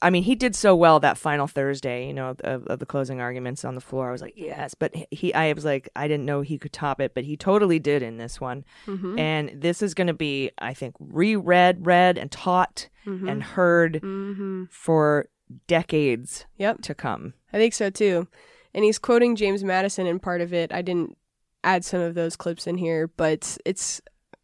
[0.00, 3.20] I mean, he did so well that final Thursday, you know, of, of the closing
[3.20, 4.08] arguments on the floor.
[4.08, 7.00] I was like, yes, but he, I was like, I didn't know he could top
[7.00, 8.64] it, but he totally did in this one.
[8.86, 9.18] Mm-hmm.
[9.18, 13.28] And this is going to be, I think, reread, read, and taught mm-hmm.
[13.28, 14.64] and heard mm-hmm.
[14.70, 15.28] for
[15.66, 16.82] decades Yep.
[16.82, 17.34] to come.
[17.52, 18.28] I think so too.
[18.72, 20.72] And he's quoting James Madison in part of it.
[20.72, 21.18] I didn't
[21.64, 24.00] add some of those clips in here, but it's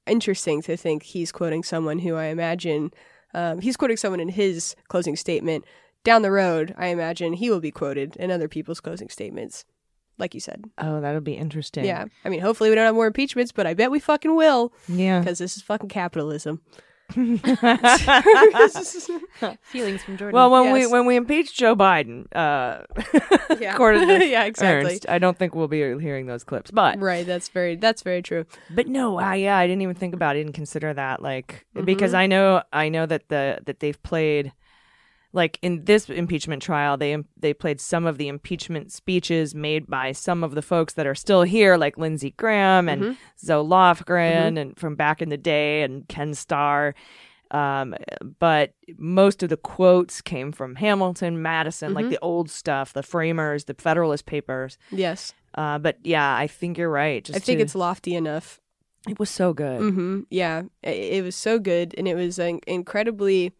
[0.06, 2.92] interesting to think he's quoting someone who I imagine
[3.34, 5.64] um, he's quoting someone in his closing statement.
[6.04, 9.64] Down the road, I imagine he will be quoted in other people's closing statements,
[10.18, 10.64] like you said.
[10.78, 11.84] Oh, that'll be interesting.
[11.84, 12.04] Yeah.
[12.24, 15.18] I mean, hopefully we don't have more impeachments, but I bet we fucking will Yeah.
[15.18, 16.62] because this is fucking capitalism.
[19.62, 20.34] Feelings from Jordan.
[20.34, 20.86] Well, when Yes.
[20.88, 22.82] we when we impeach Joe Biden, uh,
[23.60, 23.74] Yeah.
[23.74, 24.92] according to Yeah, exactly.
[24.92, 26.70] Ernst, I don't think we'll be hearing those clips.
[26.70, 27.26] But Right.
[27.26, 27.76] That's very.
[27.76, 28.44] That's very true.
[28.70, 30.40] but no, I yeah, I didn't even think about it.
[30.40, 31.84] I didn't consider that like Mm-hmm.
[31.84, 34.52] because I know I know that the that they've played
[35.32, 40.12] like in this impeachment trial they they played some of the impeachment speeches made by
[40.12, 43.12] some of the folks that are still here like Lindsey Graham and Mm-hmm.
[43.38, 46.94] Zoe Lofgren and from back in the day and Ken Starr
[47.52, 47.94] um,
[48.40, 51.94] but most of the quotes came from Hamilton, Madison, Mm-hmm.
[51.96, 54.78] like the old stuff, the framers, the Federalist Papers.
[54.90, 55.32] Yes.
[55.54, 57.22] Uh, but yeah, I think you're right.
[57.22, 58.60] Just I think to- it's lofty enough.
[59.08, 59.78] it was so good.
[59.80, 63.52] hmm Yeah, it, it was so good, and it was an incredibly.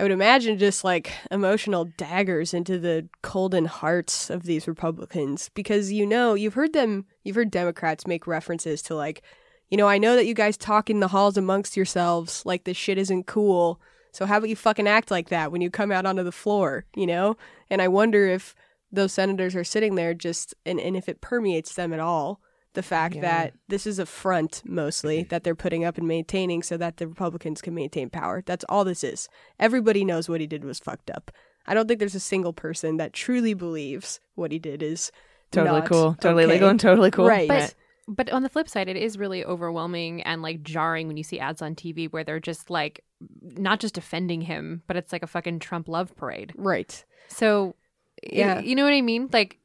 [0.00, 5.92] I would imagine just like emotional daggers into the colden hearts of these Republicans because
[5.92, 9.20] you know you've heard them, you've heard Democrats make references to like,
[9.68, 12.78] you know, I know that you guys talk in the halls amongst yourselves like this
[12.78, 13.78] shit isn't cool.
[14.12, 16.86] So how about you fucking act like that when you come out onto the floor,
[16.96, 17.36] you know?
[17.68, 18.54] And I wonder if
[18.90, 22.40] those senators are sitting there just and, and if it permeates them at all
[22.74, 26.76] the fact that this is a front mostly that they're putting up and maintaining so
[26.76, 28.42] that the Republicans can maintain power.
[28.46, 29.28] That's all this is.
[29.58, 31.30] Everybody knows what he did was fucked up.
[31.66, 35.10] I don't think there's a single person that truly believes what he did is
[35.50, 36.16] Totally not cool.
[36.20, 36.52] Totally okay.
[36.54, 37.26] legal and totally cool.
[37.26, 37.48] Right.
[37.48, 37.74] But
[38.08, 41.38] but on the flip side, it is really overwhelming and like jarring when you see
[41.38, 43.04] ads on TV where they're just like
[43.42, 46.52] not just defending him, but it's like a fucking Trump love parade.
[46.56, 47.04] Right.
[47.28, 47.74] So
[48.22, 48.54] Yeah.
[48.56, 49.28] yeah, you know what I mean.
[49.32, 49.58] Like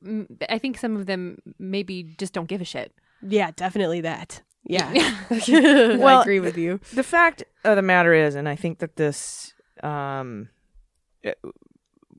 [0.50, 2.94] I think some of them maybe just don't give a shit.
[3.22, 4.42] Yeah, definitely that.
[4.64, 4.92] Yeah.
[5.30, 6.80] Well, I agree with you.
[6.94, 10.50] the fact of the matter is, and I think that this um,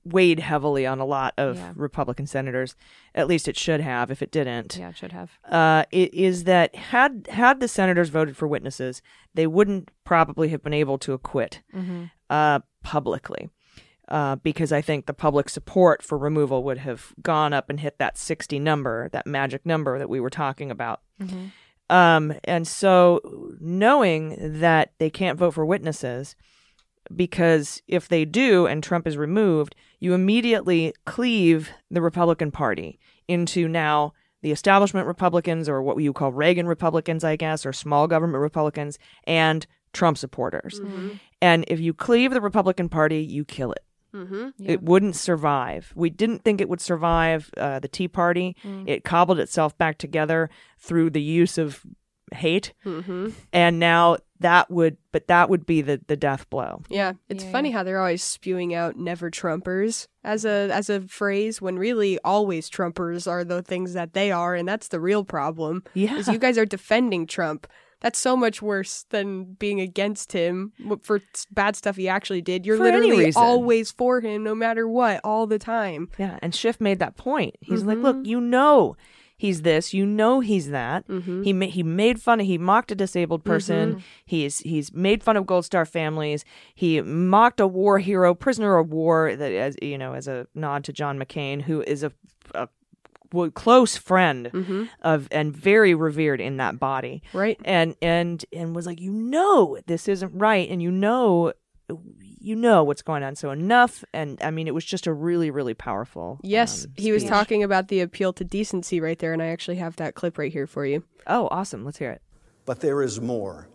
[0.05, 1.73] weighed heavily on a lot of Yeah.
[1.75, 2.77] Republican senators.
[3.15, 4.11] At least it should have.
[4.11, 5.31] If it didn't, Yeah, it should have.
[5.49, 9.03] uh, it is that had had the senators voted for witnesses,
[9.35, 11.63] they wouldn't probably have been able to acquit
[12.31, 13.49] uh, publicly.
[14.09, 17.99] Uh, because I think the public support for removal would have gone up and hit
[17.99, 21.01] that 60 number, that magic number that we were talking about.
[21.91, 23.21] Um, and so,
[23.61, 26.37] knowing that they can't vote for witnesses,
[27.15, 33.69] because if they do and Trump is removed, you immediately cleave the Republican Party into
[33.69, 38.41] now the establishment Republicans, or what you call Reagan Republicans, I guess, or small government
[38.43, 40.81] Republicans, and Trump supporters.
[41.41, 43.85] And if you cleave the Republican Party, you kill it.
[44.15, 44.49] Mm-hmm.
[44.65, 45.93] It wouldn't survive.
[45.95, 48.57] We didn't think it would survive uh, the Tea Party.
[48.65, 48.89] Mm.
[48.89, 51.85] It cobbled itself back together through the use of
[52.33, 53.31] hate, mm-hmm.
[53.53, 56.83] and now that would, but that would be the the death blow.
[56.89, 61.03] Yeah, it's Yeah, funny how they're always spewing out "never Trumpers" as a as a
[61.03, 65.25] phrase when really always Trumpers are the things that they are, and that's the real
[65.25, 65.85] problem.
[65.95, 66.17] Yeah.
[66.17, 67.67] is you guys are defending Trump.
[68.07, 72.65] That's so much worse than being against him for bad stuff he actually did.
[72.65, 76.09] You're For literally always for him, no matter what, all the time.
[76.17, 77.57] Yeah, and Schiff made that point.
[77.61, 78.27] He's like, look, mm-hmm.
[78.27, 78.97] you know
[79.37, 81.07] he's this, you know he's that.
[81.09, 81.43] Mm-hmm.
[81.43, 83.51] He ma- he made fun of he mocked a disabled mm-hmm.
[83.51, 84.05] person.
[84.25, 86.45] He's he's made fun of Gold Star families.
[86.77, 90.85] He mocked a war hero, prisoner of war that as you know, as a nod
[90.85, 92.13] to John McCain who is a,
[93.55, 97.23] close friend of and very revered in that body.
[97.33, 97.59] Right.
[97.65, 101.53] And and and was like, "You know this isn't right and you know
[102.47, 103.35] you know what's going on.
[103.35, 104.05] So enough.
[104.13, 106.39] And I mean, it was just a really, really powerful.
[106.43, 109.77] Yes, um, he was talking about the appeal to decency right there, and I actually
[109.77, 111.03] have that clip right here for you.
[111.27, 111.85] Oh, awesome.
[111.85, 112.23] Let's hear it.
[112.65, 113.69] But there is more.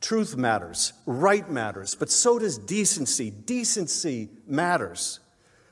[0.00, 3.30] Truth matters, right matters, but so does decency.
[3.30, 5.18] Decency matters.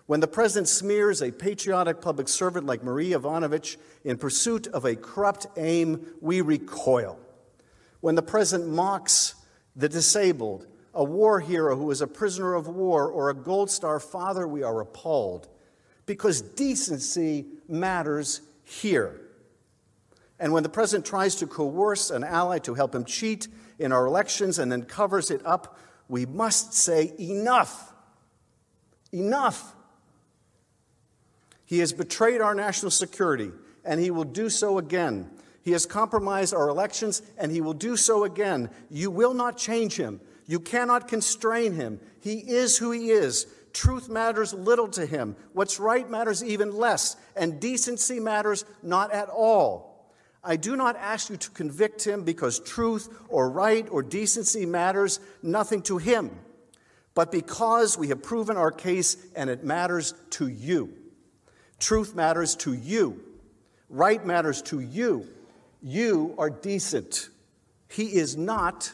[0.06, 4.94] When the president smears a patriotic public servant like Marie Yovanovitch in pursuit of a
[4.94, 7.18] corrupt aim, we recoil.
[8.00, 9.34] When the president mocks
[9.74, 14.00] the disabled, a war hero who is a prisoner of war, or a Gold Star
[14.00, 15.48] father, we are appalled.
[16.06, 19.20] Because decency matters here.
[20.38, 24.06] And when the president tries to coerce an ally to help him cheat in our
[24.06, 27.92] elections and then covers it up, we must say, enough.
[29.12, 29.74] Enough.
[31.66, 33.50] He has betrayed our national security,
[33.84, 35.30] and he will do so again.
[35.62, 38.70] He has compromised our elections, and he will do so again.
[38.88, 40.20] You will not change him.
[40.46, 42.00] You cannot constrain him.
[42.20, 43.46] He is who he is.
[43.72, 45.34] Truth matters little to him.
[45.52, 50.14] What's right matters even less, and decency matters not at all.
[50.44, 55.18] I do not ask you to convict him because truth or right or decency matters
[55.42, 56.30] nothing to him,
[57.14, 60.94] but because we have proven our case and it matters to you.
[61.78, 63.22] Truth matters to you.
[63.88, 65.26] Right matters to you.
[65.82, 67.28] You are decent.
[67.88, 68.92] He is not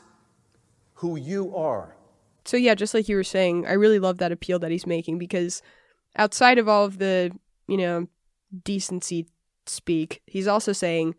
[0.95, 1.97] who you are.
[2.45, 5.19] So yeah, just like you were saying, I really love that appeal that he's making
[5.19, 5.63] because
[6.17, 7.31] outside of all of the,
[7.69, 8.09] you know,
[8.65, 9.27] decency
[9.67, 11.15] speak, he's also saying,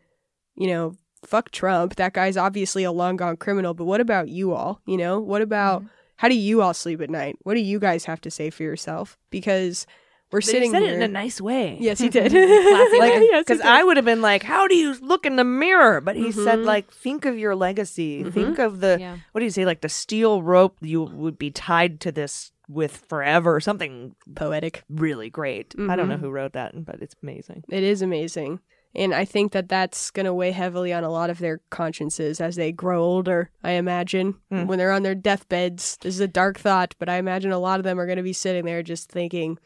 [0.56, 0.95] you know,
[1.26, 1.95] fuck Trump.
[1.95, 4.82] That guy's obviously a long gone criminal, but what about you all?
[4.86, 5.88] You know, what about mm-hmm.
[6.17, 7.38] how do you all sleep at night?
[7.43, 9.17] What do you guys have to say for yourself?
[9.30, 9.88] Because
[10.34, 10.91] we're sitting He said here.
[10.91, 11.78] it in a nice way.
[11.80, 12.34] yes, he did.
[12.34, 13.28] Like, way.
[13.32, 13.62] Yes, because.
[13.62, 16.60] I would have been like, "How do you look in the mirror?" But he said,
[16.60, 16.65] Mhm.
[16.65, 18.24] like, "Think of your legacy.
[18.24, 19.17] Think of the Yeah.
[19.32, 19.63] what do you say?
[19.65, 23.60] Like the steel rope you would be tied to this with forever.
[23.60, 24.84] Something poetic.
[24.89, 25.74] really great.
[25.78, 26.22] I don't know Mhm.
[26.22, 27.63] who wrote that, but it's amazing.
[27.69, 28.60] It is amazing.
[28.96, 32.39] And I think that that's going to weigh heavily on a lot of their consciences
[32.39, 34.36] as they grow older, I imagine.
[34.52, 34.67] Hmm.
[34.67, 37.80] When they're on their deathbeds, this is a dark thought, but I imagine a lot
[37.80, 39.58] of them are going to be sitting there just thinking,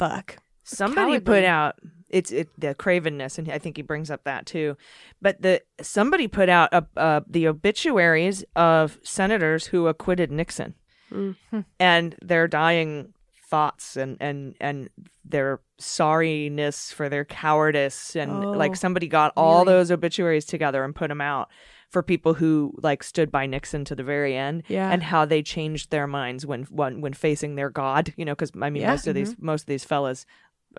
[0.00, 0.36] fuck.
[0.64, 1.76] Somebody put out
[2.08, 4.76] it's it the cravenness, and I think he brings up that too.
[5.22, 10.74] But the somebody put out uh, uh, the obituaries of senators who acquitted Nixon,
[11.12, 11.34] Mm.
[11.80, 13.14] and their dying
[13.48, 14.90] thoughts and and and
[15.24, 19.72] their sorriness for their cowardice, and Oh, like somebody got all really?
[19.74, 21.48] those obituaries together and put them out
[21.90, 24.90] for people who like stood by Nixon to the very end Yeah.
[24.90, 28.52] and how they changed their minds when when, when facing their God, you know, because
[28.60, 28.90] I mean Yeah.
[28.90, 30.24] most of these most of these fellas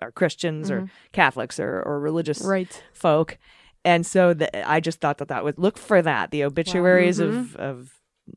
[0.00, 0.90] are Christians or Mhm.
[1.12, 2.82] Catholics or, or religious Right.
[2.94, 3.36] folk,
[3.84, 7.36] and so the, I just thought that that would look for that the obituaries Mm-hmm.
[7.36, 7.94] of of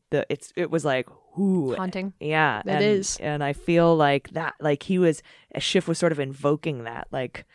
[0.10, 1.08] the it's it was like
[1.40, 2.12] ooh Haunting.
[2.20, 3.18] yeah That and, is.
[3.22, 5.22] and I feel like that like he was
[5.60, 7.46] Schiff was sort of invoking that like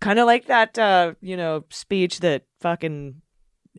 [0.00, 3.22] kind of like that uh you know speech that fucking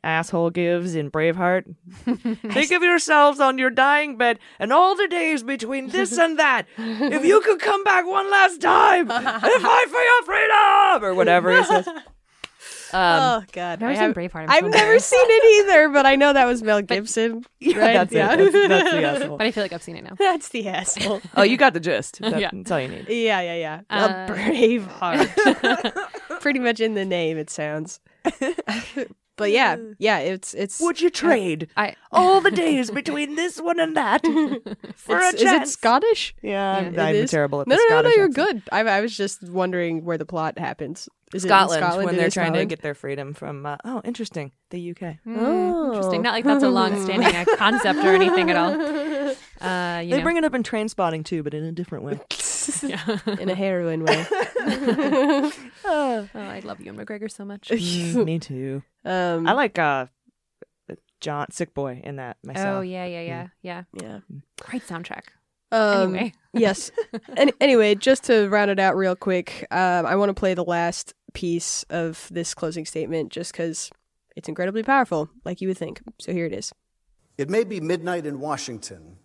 [0.03, 1.73] asshole gives in Braveheart
[2.05, 6.67] Think of yourselves on your dying bed and all the days between this and that.
[6.77, 11.55] If you could come back one last time and fight for your freedom or whatever
[11.58, 11.88] he says.
[12.93, 13.01] Um,
[13.41, 13.81] oh, God.
[13.81, 14.45] Never I seen have- Braveheart.
[14.47, 17.43] I'm I've so never seen it either, but I know that was Mel Gibson.
[17.60, 17.93] yeah, right?
[17.93, 18.34] that's yeah.
[18.34, 18.38] it.
[18.38, 19.38] That's, that's the asshole.
[19.38, 20.13] But I feel like I've seen it now.
[20.17, 21.21] That's the asshole.
[21.36, 22.21] Oh, you got the gist.
[22.21, 22.51] That- Yeah.
[22.53, 23.10] That's all you need.
[23.10, 23.81] Yeah, yeah, yeah.
[23.89, 25.27] Uh, a brave heart.
[26.41, 27.99] Pretty much in the name, it sounds.
[29.38, 30.80] But yeah, yeah, it's it's.
[30.80, 34.21] Would you trade I all the days between this one and that
[34.95, 35.67] for it's- a is it?
[35.67, 36.34] Scottish?
[36.41, 36.88] Yeah, Yeah.
[36.88, 37.32] I'm, It I'm is?
[37.32, 38.63] terrible at No, the no, no, no, Scottish you're accent.
[38.65, 38.69] good.
[38.71, 41.10] I, I was just wondering where the plot happens.
[41.34, 42.06] Is it Scotland, Scotland?
[42.06, 43.65] when they're is trying to get their freedom from.
[43.65, 44.52] Uh, oh, interesting.
[44.69, 45.17] The UK.
[45.28, 46.19] Mm, Interesting.
[46.19, 46.24] Oh.
[46.24, 48.71] Not like that's a long-standing uh, concept or anything at all.
[49.60, 50.24] Uh, you They know.
[50.24, 52.19] bring it up in Trainspotting too, but in a different way.
[53.39, 54.25] in a heroin way.
[55.88, 57.69] Oh, I love Ewan McGregor so much.
[57.69, 58.82] Mm, me too.
[59.04, 60.08] Um, I like uh,
[61.21, 62.78] John Sick Boy in that myself.
[62.78, 63.84] Oh yeah, yeah, yeah, yeah.
[64.01, 64.19] yeah.
[64.62, 65.25] Great soundtrack.
[65.71, 66.34] Um, Anyway.
[66.54, 66.91] yes.
[67.38, 70.63] Any anyway, just to round it out real quick, um, I want to play the
[70.63, 73.91] last piece of this closing statement just because
[74.36, 76.01] it's incredibly powerful, like you would think.
[76.19, 76.73] So here it is.
[77.38, 79.17] It may be midnight in Washington,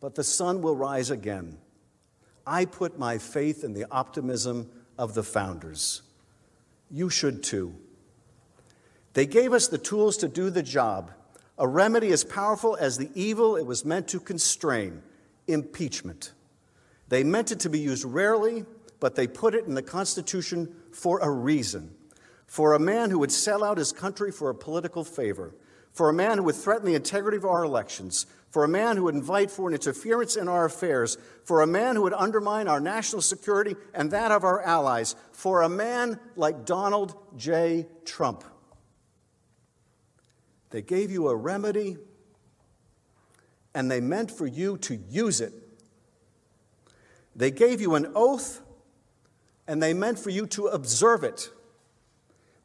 [0.00, 1.58] but the sun will rise again.
[2.46, 6.02] I put my faith in the optimism of the founders.
[6.90, 7.74] You should too.
[9.14, 11.12] They gave us the tools to do the job,
[11.58, 15.02] a remedy as powerful as the evil it was meant to constrain
[15.46, 16.32] impeachment.
[17.08, 18.64] They meant it to be used rarely,
[19.00, 21.94] but they put it in the Constitution for a reason.
[22.46, 25.54] For a man who would sell out his country for a political favor,
[25.92, 29.04] for a man who would threaten the integrity of our elections, for a man who
[29.04, 33.22] would invite foreign interference in our affairs, for a man who would undermine our national
[33.22, 37.88] security and that of our allies, for a man like Donald J.
[38.04, 38.44] Trump.
[40.68, 41.96] They gave you a remedy
[43.74, 45.54] and they meant for you to use it.
[47.34, 48.60] They gave you an oath
[49.66, 51.48] and they meant for you to observe it.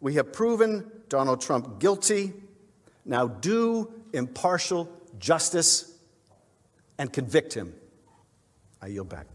[0.01, 2.33] We have proven Donald Trump guilty.
[3.05, 5.97] Now do impartial justice
[6.97, 7.73] and convict him.
[8.81, 9.27] I yield back.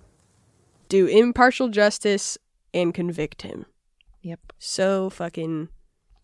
[0.88, 2.38] Do impartial justice
[2.74, 3.66] and convict him.
[4.22, 4.52] Yep.
[4.58, 5.68] So fucking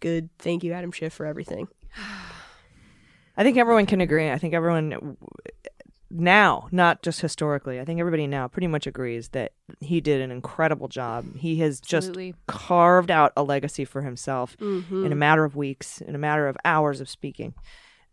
[0.00, 0.30] good.
[0.38, 1.68] Thank you, Adam Schiff, for everything.
[3.36, 4.30] I think everyone can agree.
[4.30, 5.16] I think everyone
[6.10, 10.30] now, not just historically, I think everybody now pretty much agrees that he did an
[10.30, 11.36] incredible job.
[11.36, 12.32] He has Absolutely.
[12.32, 15.06] just carved out a legacy for himself mm-hmm.
[15.06, 17.54] in a matter of weeks, in a matter of hours of speaking.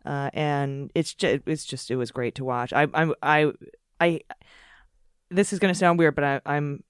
[0.06, 2.74] Uh, and it's just, it's just, it was great to watch.
[2.74, 3.52] I, I, I,
[4.00, 4.20] I
[5.32, 6.84] this is going to sound weird, but I, I'm,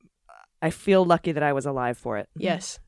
[0.62, 2.28] I feel lucky that I was alive for it.
[2.36, 2.80] Yes,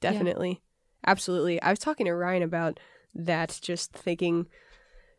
[0.00, 0.60] definitely.
[1.06, 1.62] Absolutely.
[1.62, 2.78] I was talking to Ryan about
[3.14, 4.46] that, just thinking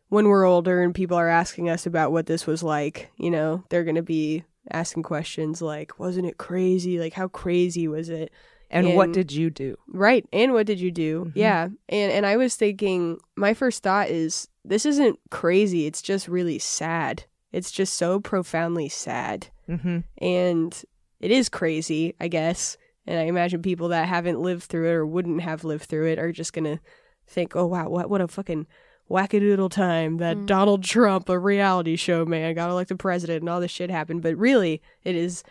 [0.08, 3.64] when we're older and people are asking us about what this was like, you know,
[3.68, 7.00] they're going to be asking questions like, wasn't it crazy?
[7.00, 8.30] Like, how crazy was it?
[8.70, 9.76] And what did you do?
[9.88, 10.26] Right.
[10.32, 11.30] And what did you do?
[11.34, 11.68] Yeah.
[11.88, 15.86] And and I was thinking my first thought is this isn't crazy.
[15.86, 17.24] It's just really sad.
[17.52, 19.48] It's just so profoundly sad.
[19.68, 20.00] Mm-hmm.
[20.18, 20.84] And
[21.20, 22.76] it is crazy, I guess.
[23.06, 26.18] And I imagine people that haven't lived through it or wouldn't have lived through it
[26.18, 26.80] are just going to
[27.26, 28.66] think, "Oh wow, what what a fucking
[29.10, 33.70] wackadoodle time that Donald Trump, a reality show man, got elected president and all this
[33.70, 35.42] shit happened." But really, it is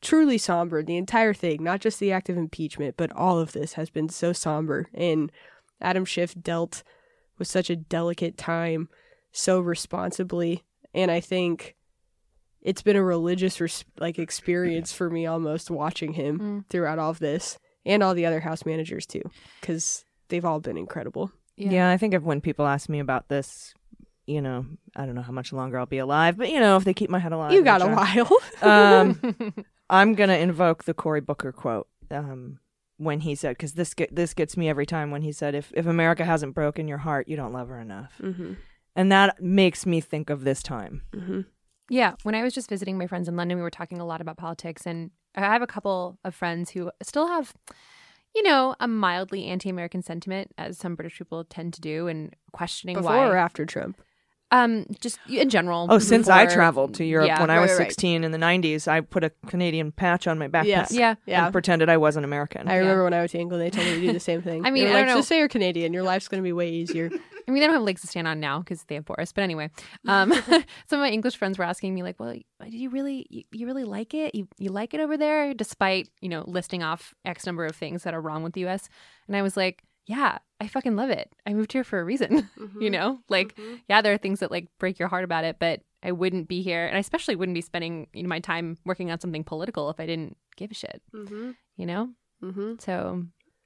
[0.00, 0.82] truly somber.
[0.82, 4.08] The entire thing, not just the act of impeachment, but all of this has been
[4.08, 4.88] so somber.
[4.94, 5.32] And
[5.80, 6.84] Adam Schiff dealt
[7.40, 8.88] with such a delicate time
[9.32, 10.62] so responsibly.
[10.94, 11.74] And I think
[12.62, 17.18] it's been a religious res- like experience for me almost watching him throughout all of
[17.18, 19.22] this and all the other house managers too
[19.60, 21.32] because they've all been incredible.
[21.56, 21.90] Yeah.
[21.90, 23.74] I think of when people ask me about this,
[24.26, 26.84] you know, I don't know how much longer I'll be alive, but you know, if
[26.84, 28.30] they keep my head alive, you got a while.
[28.62, 29.54] Um,
[29.90, 31.88] I'm gonna invoke the Cory Booker quote.
[32.10, 32.58] Um,
[33.00, 35.72] when he said, because this get, this gets me every time when he said, "If
[35.74, 38.54] if America hasn't broken your heart, you don't love her enough," mm-hmm.
[38.94, 41.02] and that makes me think of this time.
[41.12, 41.40] Mm-hmm.
[41.88, 44.20] Yeah, when I was just visiting my friends in London, we were talking a lot
[44.20, 47.54] about politics, and I have a couple of friends who still have,
[48.34, 52.96] you know, a mildly anti-American sentiment, as some British people tend to do, and questioning
[52.96, 53.26] before why.
[53.26, 54.00] or after trump
[54.52, 55.86] Um, just in general.
[55.88, 57.88] Oh, since I traveled to Europe yeah, when I was right, right.
[57.88, 60.66] 16 in the 90s, I put a Canadian patch on my backpack.
[60.66, 60.92] Yes.
[60.92, 61.14] Yeah.
[61.26, 62.68] yeah And pretended I was an American.
[62.68, 64.64] i remember when i went to england they told me to do the same thing
[64.66, 65.16] I mean, I like, don't know.
[65.16, 67.10] just say you're canadian your life's going to be way easier
[67.50, 69.32] I mean, they don't have legs to stand on now because they have forests.
[69.32, 69.70] But anyway,
[70.06, 70.32] um,
[70.86, 73.66] some of my English friends were asking me, like, "Well, did you really, you, you
[73.66, 74.36] really like it?
[74.36, 78.04] You, you like it over there, despite you know listing off X number of things
[78.04, 78.88] that are wrong with the U.S."
[79.26, 81.32] And I was like, "Yeah, I fucking love it.
[81.46, 82.48] I moved here for a reason.
[82.80, 83.56] you know, like,
[83.88, 86.62] yeah, there are things that like break your heart about it, but I wouldn't be
[86.62, 89.90] here, and I especially wouldn't be spending you know, my time working on something political
[89.90, 91.00] if I didn't give a shit.
[91.14, 91.52] mm-hmm.
[91.76, 92.10] You know,
[92.42, 92.74] Mm-hmm.
[92.78, 93.24] so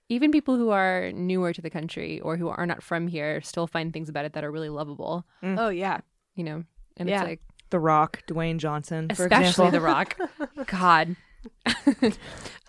[0.08, 3.66] even people who are newer to the country or who are not from here still
[3.68, 6.00] find things about it that are really lovable, oh yeah
[6.34, 6.64] you know.
[6.96, 7.20] And Yeah.
[7.22, 7.40] it's like
[7.70, 9.70] The Rock, Dwayne Johnson, for especially example.
[9.70, 10.16] The Rock.
[10.66, 11.16] God.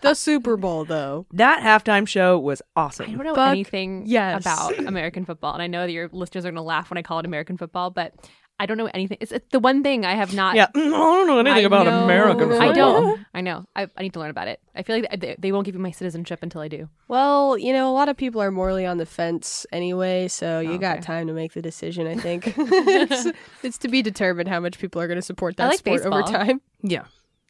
[0.02, 3.10] the super bowl though That halftime show was awesome.
[3.10, 4.42] I don't know Fuck anything yes.
[4.42, 5.54] about American football.
[5.54, 7.90] And I know that your listeners are gonna laugh when I call it American football,
[7.90, 8.14] but
[8.58, 9.18] I don't know anything.
[9.20, 10.56] It's, it's the one thing I have not.
[10.56, 12.62] Yeah, I don't know anything I about know- American football.
[12.70, 13.20] I don't.
[13.34, 13.66] I know.
[13.76, 14.60] I, I need to learn about it.
[14.74, 16.88] I feel like they, they won't give me my citizenship until I do.
[17.06, 20.72] Well, you know, a lot of people are morally on the fence anyway, so you
[20.72, 21.06] oh, got Okay.
[21.06, 22.54] time to make the decision, I think.
[22.56, 23.26] it's,
[23.62, 26.22] it's to be determined how much people are going to support that like sport over
[26.22, 26.62] time.
[26.82, 27.04] Yeah,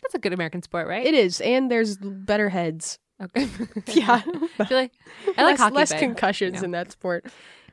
[0.07, 1.04] That's a good American sport, right?
[1.04, 3.00] It is, and there's better heads.
[3.20, 3.48] Okay.
[3.88, 4.22] Yeah.
[4.59, 4.92] I feel like
[5.36, 5.74] I like less, hockey.
[5.74, 6.64] less concussions yeah.
[6.64, 7.26] in that sport.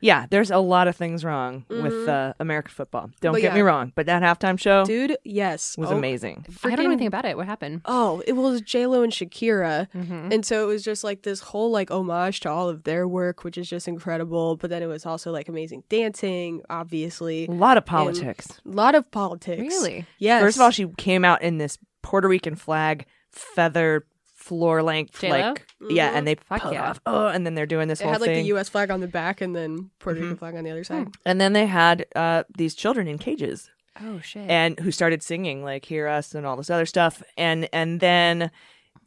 [0.04, 0.26] Yeah.
[0.30, 3.10] There's a lot of things wrong with uh, American football.
[3.22, 5.78] Don't But get me wrong, but that halftime show Dude, yes.
[5.78, 6.46] was Oh, amazing.
[6.64, 7.38] I don't know anything about it.
[7.38, 7.82] What happened?
[7.86, 10.32] Oh, it was J Lo and Shakira, Mm-hmm.
[10.32, 13.44] and so it was just like this whole like homage to all of their work,
[13.44, 14.58] which is just incredible.
[14.58, 18.48] But then it was also like amazing dancing, obviously, A lot of politics.
[18.66, 19.62] a lot of politics.
[19.62, 20.06] Really?
[20.20, 20.42] Yes.
[20.42, 24.06] First of all, she came out in this Puerto Rican flag, feather
[24.44, 25.38] floor length, J-Lo?
[25.52, 26.90] like yeah, and they Fuck pull yeah.
[26.90, 27.00] off.
[27.06, 28.14] Oh, and then they're doing this whole thing.
[28.14, 28.70] it whole had like thing, the U.S.
[28.70, 30.24] flag on the back and then Puerto Mm-hmm.
[30.30, 31.08] Rican flag on the other side.
[31.26, 33.70] and then they had uh, these children in cages.
[34.02, 34.50] Oh shit.
[34.50, 38.50] and who started singing like "Hear Us" and all this other stuff, and and then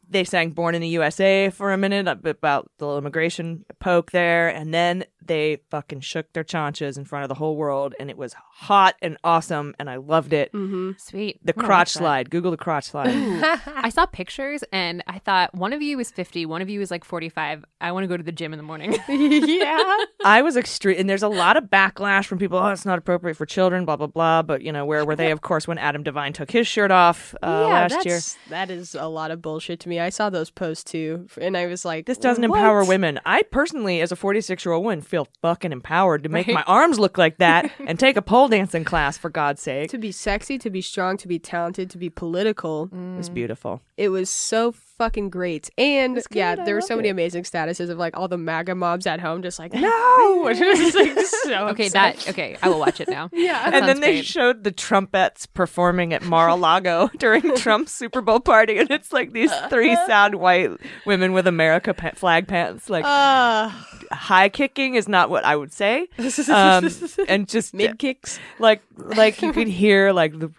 [0.09, 4.73] they sang "Born in the USA" for a minute about the immigration poke there, and
[4.73, 8.33] then they fucking shook their chaunches in front of the whole world, and it was
[8.33, 10.51] hot and awesome, and I loved it.
[10.53, 10.91] Mm-hmm.
[10.97, 11.39] Sweet.
[11.43, 13.09] The I'm crotch slide, Google the crotch slide.
[13.67, 16.91] I saw pictures and I thought one of you is 50, one of you is
[16.91, 17.65] like 45.
[17.79, 18.97] I want to go to the gym in the morning.
[19.07, 19.95] yeah.
[20.25, 22.57] I was extreme, and there's a lot of backlash from people.
[22.57, 24.41] Oh, it's not appropriate for children, blah blah blah.
[24.41, 25.31] But you know, where were they?
[25.31, 28.15] Of course, when Adam Levine took his shirt off uh, yeah, last year.
[28.15, 29.99] that's, that is a lot of bullshit to me.
[29.99, 33.19] I saw those posts too, and I was like, This doesn't "What?" empower women.
[33.25, 36.99] I personally, as a 46 year old woman, feel fucking empowered to make my arms
[36.99, 39.89] look like that and take a pole dancing class for God's sake.
[39.91, 42.89] To be sexy, to be strong, to be talented, to be political.
[42.91, 43.81] It was beautiful.
[43.97, 45.69] It was so fucking great.
[45.77, 49.19] And yeah, there were so many amazing statuses of like all the MAGA mobs at
[49.19, 52.17] home, just like no, It was, like, so okay, upset.
[52.17, 53.29] that okay, I will watch it now.
[53.33, 53.69] Yeah.
[53.69, 54.25] That and then sounds they great.
[54.25, 59.53] showed the Trumpettes performing at Mar-a-Lago during Trump's Super Bowl party, and it's like these
[59.69, 60.71] three sad white
[61.05, 62.89] women with America pa- flag pants.
[62.89, 63.69] Like Uh,
[64.11, 66.07] high kicking is not what I would say,
[66.49, 66.89] um,
[67.27, 68.39] and just mid kicks.
[68.59, 70.51] like like you could hear like the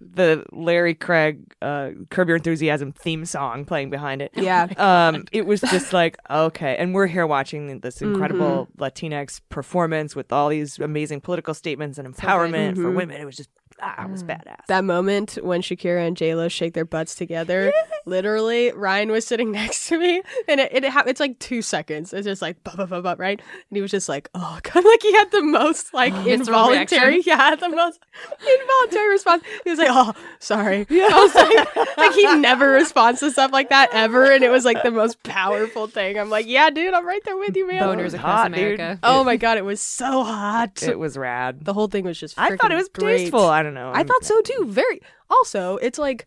[0.00, 4.32] the Larry Craig uh, Curb Your Enthusiasm theme song playing behind it.
[4.34, 4.68] Yeah.
[4.76, 10.32] Um, it was just like okay, and we're here watching this incredible Latinx performance with
[10.32, 13.20] all these amazing political statements and empowerment for women.
[13.20, 13.50] It was just
[13.82, 14.66] ah, it was badass.
[14.68, 17.72] That moment when Shakira and J Lo shake their butts together,
[18.06, 22.12] literally, Ryan was sitting next to me, and it, it ha- it's like two seconds.
[22.12, 23.40] It's just like, buh, buh, buh, buh, right?
[23.40, 27.22] And he was just like, oh, God, like he had the most like involuntary, reaction?
[27.38, 28.00] yeah, the most
[28.40, 29.44] involuntary response.
[29.64, 30.86] He was like, oh, sorry.
[30.88, 31.08] Yeah.
[31.10, 34.64] I was like, like he never responds to stuff like that ever, and it was
[34.64, 36.18] like the most powerful thing.
[36.18, 37.82] I'm like, yeah, dude, I'm right there with you, man.
[37.82, 38.98] boners across hot, dude.
[39.02, 40.82] Oh my God, it was so hot.
[40.82, 41.64] it was rad.
[41.64, 42.38] the whole thing was just.
[42.38, 43.18] I thought it was great.
[43.18, 43.44] tasteful.
[43.44, 43.92] I don't know.
[43.94, 44.66] I thought so too.
[44.68, 45.00] Very.
[45.28, 46.26] Also, it's like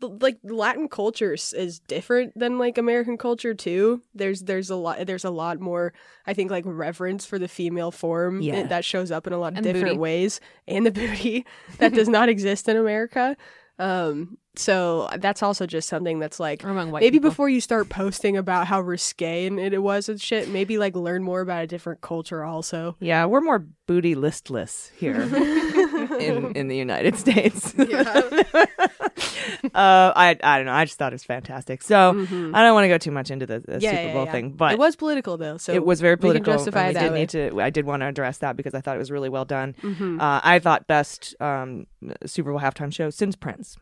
[0.00, 4.02] like Latin culture s- is different than like American culture too.
[4.14, 5.92] There's there's a lot there's a lot more
[6.26, 8.62] I think like reverence for the female form i- Yeah.
[8.66, 10.00] that shows up in a lot of And the different booty.
[10.00, 11.46] ways and the booty
[11.78, 13.36] that does not exist in America.
[13.78, 17.30] Um so that's also just something that's like among white maybe people.
[17.30, 21.22] before you start posting about how risque and it was and shit, maybe like learn
[21.22, 22.96] more about a different culture also.
[23.00, 25.14] Yeah, we're more booty listless here
[26.20, 27.74] in in the United States.
[27.82, 28.66] uh,
[29.74, 30.72] I I don't know.
[30.72, 31.82] I just thought it was fantastic.
[31.82, 34.32] So I don't want to go too much into the, the Yeah, Super Bowl yeah.
[34.32, 36.52] thing, but it was political though, so it was very we political.
[36.52, 37.18] justify we that did way.
[37.20, 37.60] need to.
[37.60, 39.74] I did want to address that because I thought it was really well done.
[39.82, 40.20] Mm-hmm.
[40.20, 41.86] Uh, I thought best um,
[42.26, 43.76] Super Bowl halftime show since Prince.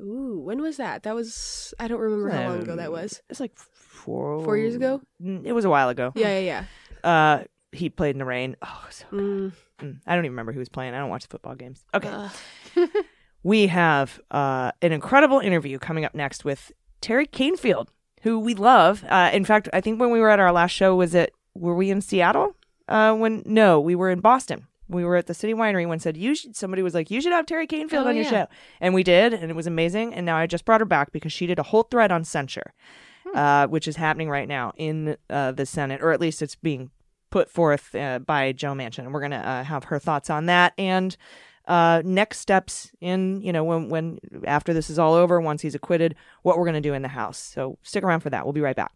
[0.00, 1.04] Ooh, when was that?
[1.04, 3.22] That was I don't remember how long ago that Um, was.
[3.30, 5.00] It's like four Four years ago?
[5.22, 6.12] Mm, It was a while ago.
[6.16, 6.64] Yeah, yeah,
[7.04, 8.56] Uh, he played in the rain.
[8.62, 9.18] Oh, so yeah.
[9.18, 9.52] Mm,
[9.82, 10.94] Mm, I don't even remember who was playing.
[10.94, 11.84] I don't watch the football games.
[11.94, 12.28] Okay.
[13.42, 17.88] we have uh, an incredible interview coming up next with Teri Kanefield,
[18.22, 19.04] who we love.
[19.08, 21.74] Uh, in fact, I think when we were at our last show, was it were
[21.74, 22.56] we in Seattle?
[22.88, 24.66] Uh, when no, we were in Boston.
[24.88, 26.54] We were at the City Winery when said you should.
[26.54, 28.30] Somebody was like, "You should have Teri Kanefield Oh, on your yeah.
[28.30, 28.46] show,"
[28.80, 30.12] and we did, and it was amazing.
[30.12, 32.74] And now I just brought her back because she did a whole thread on censure,
[33.34, 36.90] uh, which is happening right now in uh, the Senate, or at least it's being
[37.32, 39.10] put forth uh, by Joe Manchin.
[39.10, 41.16] We're gonna uh, have her thoughts on that and
[41.66, 45.74] uh, next steps in you know when when after this is all over, once he's
[45.74, 47.38] acquitted, what we're gonna do in the House.
[47.38, 48.44] So stick around for that.
[48.44, 48.92] We'll be right back.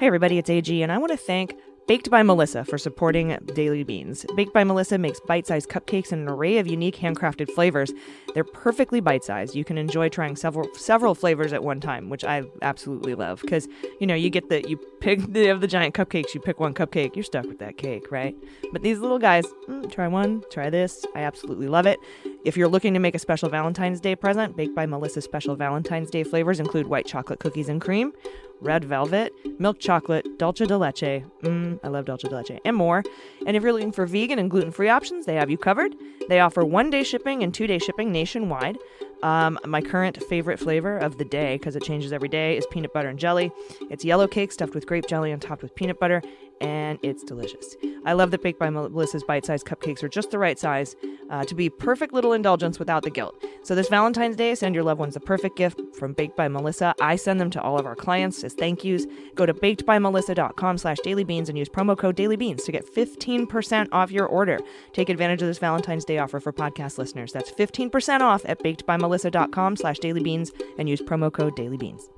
[0.00, 1.54] Hey everybody, it's AG, and I want to thank
[1.86, 4.24] Baked by Melissa for supporting Daily Beans.
[4.36, 7.92] Baked by Melissa makes bite sized cupcakes in an array of unique handcrafted flavors.
[8.32, 9.54] They're perfectly bite sized.
[9.54, 13.68] You can enjoy trying several several flavors at one time, which I absolutely love because,
[14.00, 16.72] you know, you get the, you pick the, of the giant cupcakes, you pick one
[16.72, 18.34] cupcake, you're stuck with that cake, right?
[18.72, 21.04] But these little guys, mm, try one, try this.
[21.14, 21.98] I absolutely love it.
[22.46, 26.08] If you're looking to make a special Valentine's Day present, Baked by Melissa special Valentine's
[26.08, 28.12] Day flavors include white chocolate cookies and cream,
[28.60, 31.22] red velvet, milk chocolate, dulce de leche.
[31.42, 33.02] Mmm, I love dulce de leche, and more.
[33.46, 35.94] And if you're looking for vegan and gluten free options, they have you covered.
[36.28, 38.78] They offer one day shipping and two day shipping nationwide.
[39.22, 42.92] Um, my current favorite flavor of the day, because it changes every day, is peanut
[42.92, 43.50] butter and jelly.
[43.90, 46.22] It's yellow cake stuffed with grape jelly and topped with peanut butter,
[46.64, 47.76] and it's delicious.
[48.06, 50.96] I love that Baked by Melissa's bite sized cupcakes are just the right size
[51.30, 53.42] uh, to be perfect little indulgence without the guilt.
[53.62, 56.94] So this Valentine's Day, send your loved ones a perfect gift from Baked by Melissa.
[57.00, 59.06] I send them to all of our clients as thank yous.
[59.34, 64.26] Go to bakedbymelissa.com slash dailybeans and use promo code dailybeans to get 15% off your
[64.26, 64.58] order.
[64.92, 67.32] Take advantage of this Valentine's Day offer for podcast listeners.
[67.32, 72.08] That's 15% off at bakedbymelissa.com slash dailybeans and use promo code dailybeans.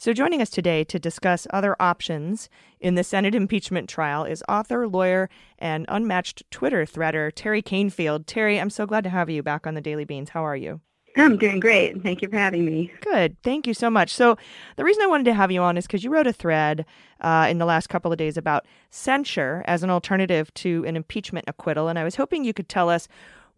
[0.00, 2.48] So, joining us today to discuss other options
[2.80, 5.28] in the Senate impeachment trial is author, lawyer,
[5.58, 8.24] and unmatched Twitter threader Teri Kanefield.
[8.24, 10.30] Teri, I'm so glad to have you back on the Daily Beans.
[10.30, 10.80] How are you?
[11.18, 12.02] I'm doing great.
[12.02, 12.90] Thank you for having me.
[13.02, 13.36] Good.
[13.42, 14.14] Thank you so much.
[14.14, 14.38] So,
[14.76, 16.86] the reason I wanted to have you on is because you wrote a thread
[17.20, 21.44] uh, in the last couple of days about censure as an alternative to an impeachment
[21.46, 21.88] acquittal.
[21.88, 23.06] And I was hoping you could tell us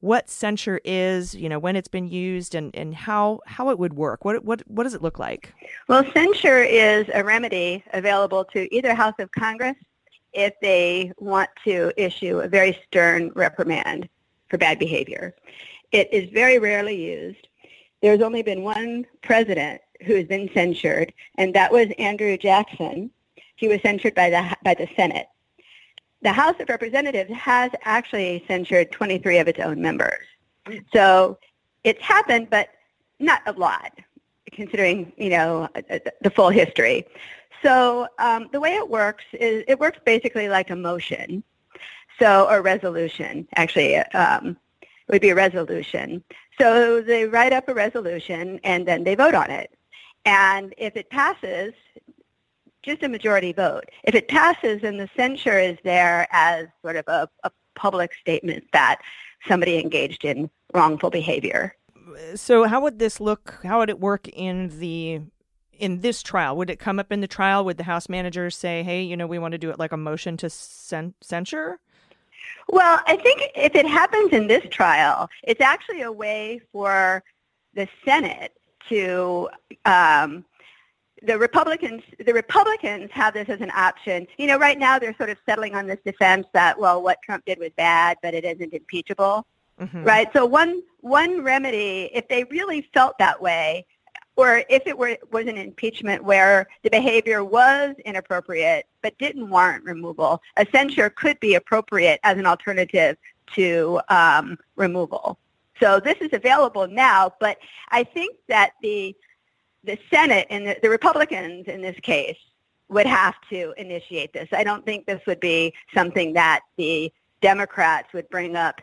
[0.02, 3.94] what censure is, you know, when it's been used and, and how, how it would
[3.94, 4.24] work.
[4.24, 5.54] What, what, what does it look like?
[5.86, 9.76] Well, censure is a remedy available to either House of Congress
[10.32, 14.08] if they want to issue a very stern reprimand
[14.48, 15.36] for bad behavior.
[15.92, 17.46] It is very rarely used.
[18.00, 23.08] There's only been one president who has been censured, and that was Andrew Jackson.
[23.54, 25.28] He was censured by the, by the Senate
[26.22, 30.24] the House of Representatives has actually censured 23 of its own members.
[30.94, 31.38] So
[31.84, 32.68] it's happened, but
[33.18, 33.92] not a lot,
[34.52, 35.68] considering, you know,
[36.20, 37.06] the full history.
[37.62, 41.42] So um, the way it works is it works basically like a motion.
[42.18, 46.22] So, or resolution, actually, um, it would be a resolution.
[46.60, 49.76] So they write up a resolution and then they vote on it.
[50.24, 51.72] And if it passes,
[52.82, 53.84] just a majority vote.
[54.04, 58.64] If it passes, then the censure is there as sort of a, a public statement
[58.72, 59.00] that
[59.48, 61.74] somebody engaged in wrongful behavior.
[62.34, 63.60] So how would this look?
[63.62, 65.20] How would it work in the
[65.78, 66.56] in this trial?
[66.56, 67.64] Would it come up in the trial?
[67.64, 69.96] Would the House managers say, "Hey, you know, we want to do it like a
[69.96, 71.78] motion to cen- censure"?
[72.68, 77.22] Well, I think if it happens in this trial, it's actually a way for
[77.74, 78.52] the Senate
[78.88, 79.48] to
[79.84, 80.44] um,
[81.24, 84.26] the Republicans, the Republicans have this as an option.
[84.38, 87.44] You know, right now they're sort of settling on this defense that, well, what Trump
[87.44, 89.46] did was bad, but it isn't impeachable,
[89.80, 90.04] mm-hmm.
[90.04, 90.28] right?
[90.32, 93.86] So one one remedy, if they really felt that way,
[94.36, 99.84] or if it were was an impeachment where the behavior was inappropriate but didn't warrant
[99.84, 103.16] removal, a censure could be appropriate as an alternative
[103.54, 105.38] to um, removal.
[105.80, 107.58] So this is available now, but
[107.90, 109.16] I think that the
[109.84, 112.36] the Senate and the, the Republicans in this case
[112.88, 114.48] would have to initiate this.
[114.52, 118.80] I don't think this would be something that the Democrats would bring up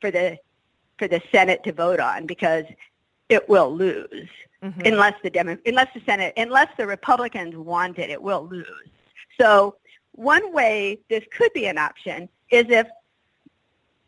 [0.00, 0.38] for the
[0.98, 2.64] for the Senate to vote on because
[3.30, 4.28] it will lose
[4.62, 4.80] mm-hmm.
[4.84, 8.66] unless the Demo- unless the Senate unless the Republicans want it, it will lose.
[9.40, 9.76] So
[10.12, 12.86] one way this could be an option is if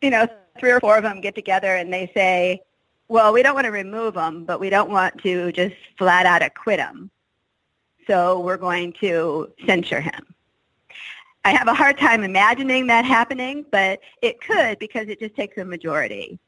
[0.01, 0.27] you know
[0.59, 2.61] three or four of them get together and they say
[3.07, 6.41] well, we don't want to remove him, but we don't want to just flat out
[6.41, 7.09] acquit him.
[8.07, 10.33] So we're going to censure him.
[11.45, 15.57] I have a hard time imagining that happening, but it could because it just takes
[15.57, 16.39] a majority.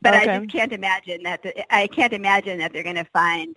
[0.00, 0.30] But okay.
[0.30, 1.42] I just can't imagine that.
[1.42, 3.54] The, I can't imagine that they're going to find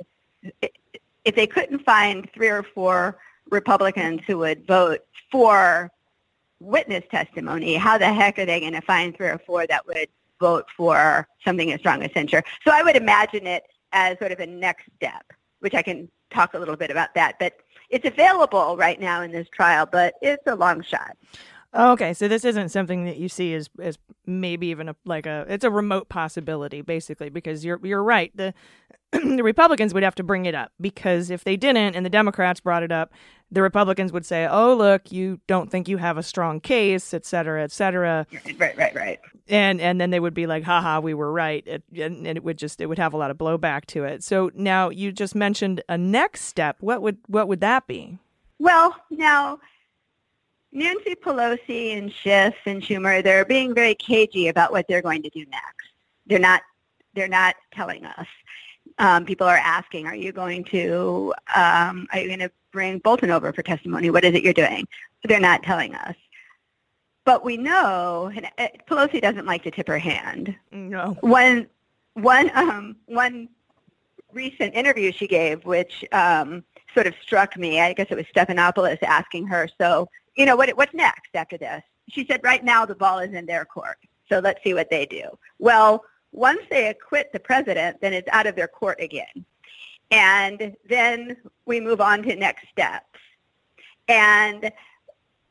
[1.24, 3.18] if they couldn't find three or four
[3.50, 5.02] Republicans who would vote
[5.32, 5.92] for
[6.60, 7.76] witness testimony.
[7.76, 10.08] How the heck are they going to find three or four that would
[10.42, 12.44] vote for something as strong as censure.
[12.66, 13.64] So I would imagine it
[13.94, 15.24] as sort of a next step,
[15.60, 17.36] which I can talk a little bit about that.
[17.40, 17.54] But
[17.90, 21.16] it's available right now in this trial, but it's a long shot.
[21.74, 25.26] Oh, okay, so this isn't something that you see as as maybe even a like
[25.26, 28.54] a it's a remote possibility basically because you're you're right the
[29.38, 32.60] the Republicans would have to bring it up because if they didn't and the Democrats
[32.60, 33.14] brought it up
[33.52, 37.26] the Republicans would say, "Oh, look, you don't think you have a strong case, et
[37.26, 38.26] cetera, et cetera."
[38.58, 39.20] Right, right, right.
[39.50, 42.44] And and then they would be like, "Haha, we were right," it, and, and it
[42.44, 44.24] would just it would have a lot of blowback to it.
[44.24, 46.78] So now you just mentioned a next step.
[46.80, 48.18] What would what would that be?
[48.60, 49.60] Well, now
[50.72, 55.30] Nancy Pelosi and Schiff and Schumer, they're being very cagey about what they're going to
[55.30, 55.90] do next.
[56.26, 56.62] They're not.
[57.14, 58.28] They're not telling us.
[59.02, 61.34] Um, people are asking, "Are you going to?
[61.56, 64.12] Um, are you going to bring Bolton over for testimony?
[64.12, 64.88] What is it you're doing?"
[65.24, 66.16] They're not telling us.
[67.26, 70.56] But we know, and uh, Pelosi doesn't like to tip her hand.
[70.72, 71.18] No.
[71.22, 71.68] One,
[72.14, 73.50] one, um, one
[74.34, 77.82] recent interview she gave, which um, sort of struck me.
[77.82, 81.82] I guess it was Stephanopoulos asking her, "So, you know, what, what's next after this?"
[82.10, 83.98] She said, "Right now, the ball is in their court.
[84.30, 85.24] So let's see what they do."
[85.58, 89.46] Well, once they acquit the president, then it's out of their court again,
[90.12, 93.06] and then we move on to next steps.
[94.08, 94.72] And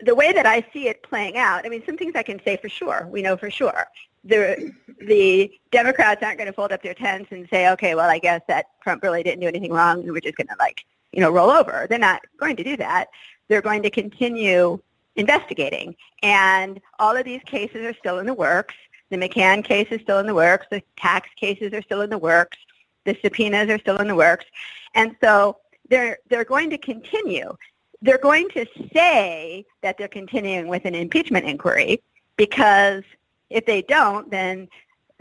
[0.01, 2.57] the way that I see it playing out, I mean, some things I can say
[2.57, 3.07] for sure.
[3.11, 3.87] We know for sure.
[4.25, 4.73] The
[5.07, 8.43] the Democrats aren't going to fold up their tents and say, okay, well, I guess
[8.49, 11.31] that Trump really didn't do anything wrong, and we're just going to like, you know,
[11.31, 11.87] roll over.
[11.89, 13.09] They're not going to do that.
[13.49, 14.79] They're going to continue
[15.17, 18.75] investigating, and all of these cases are still in the works.
[19.11, 20.67] The McGahn case is still in the works.
[20.71, 22.59] The tax cases are still in the works.
[23.05, 24.45] The subpoenas are still in the works,
[24.95, 25.57] and so
[25.89, 27.57] they're they're going to continue
[28.03, 32.03] they're going to say that they're continuing with an impeachment inquiry
[32.37, 33.03] because
[33.51, 34.69] if they don't, then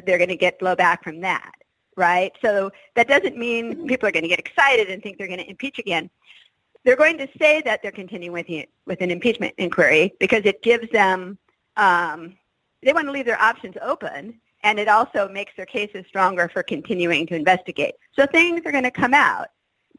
[0.05, 1.51] they're going to get blowback from that,
[1.97, 2.31] right?
[2.41, 5.49] So that doesn't mean people are going to get excited and think they're going to
[5.49, 6.09] impeach again.
[6.85, 10.89] They're going to say that they're continuing with, with an impeachment inquiry because it gives
[10.91, 11.37] them,
[11.75, 12.35] um,
[12.83, 16.63] they want to leave their options open and it also makes their cases stronger for
[16.63, 17.95] continuing to investigate.
[18.13, 19.47] So things are going to come out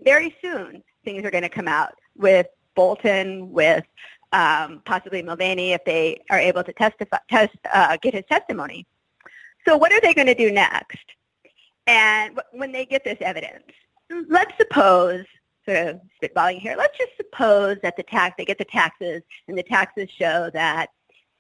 [0.03, 0.83] very soon.
[1.05, 3.85] Things are going to come out with Bolton, with
[4.33, 8.87] um, possibly Mulvaney if they are able to testify, test, uh, get his testimony.
[9.67, 10.99] So what are they going to do next?
[11.87, 13.65] And when they get this evidence,
[14.29, 15.25] let's suppose,
[15.67, 19.57] sort of spitballing here, let's just suppose that the tax, they get the taxes, and
[19.57, 20.91] the taxes show that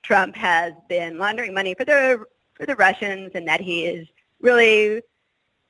[0.02, 2.24] Trump has been laundering money for the
[2.54, 4.08] for the Russians, and that he is
[4.40, 5.02] really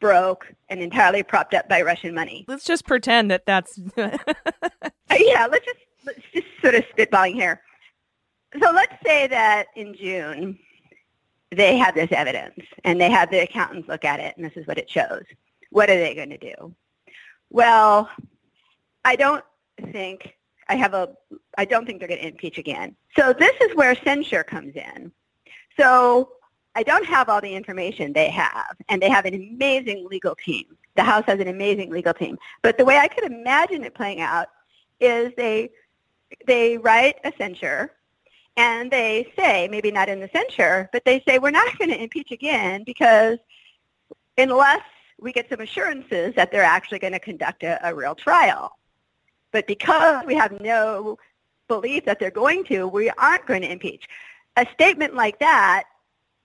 [0.00, 2.44] broke and entirely propped up by Russian money.
[2.48, 3.78] Let's just pretend that that's.
[5.12, 7.60] Uh, yeah, let's just let's just sort of spitballing here.
[8.62, 10.56] So let's say that in June
[11.50, 14.66] they have this evidence and they have the accountants look at it and this is
[14.66, 15.24] what it shows.
[15.70, 16.74] What are they going to do?
[17.50, 18.08] Well,
[19.04, 19.44] I don't
[19.92, 20.36] think
[20.70, 21.10] I have a
[21.58, 22.94] I don't think they're going to impeach again.
[23.18, 25.10] So this is where censure comes in.
[25.78, 26.30] So
[26.76, 30.64] I don't have all the information they have, and they have an amazing legal team.
[30.94, 32.38] The House has an amazing legal team.
[32.62, 34.46] But the way I could imagine it playing out
[35.00, 35.70] is they
[36.46, 37.90] they write a censure
[38.56, 42.00] and they say, maybe not in the censure, but they say we're not going to
[42.00, 43.38] impeach again because
[44.38, 44.82] unless
[45.20, 48.76] we get some assurances that they're actually going to conduct a, a real trial.
[49.52, 51.18] But because we have no
[51.68, 54.06] belief that they're going to, we aren't going to impeach.
[54.56, 55.84] A statement like that,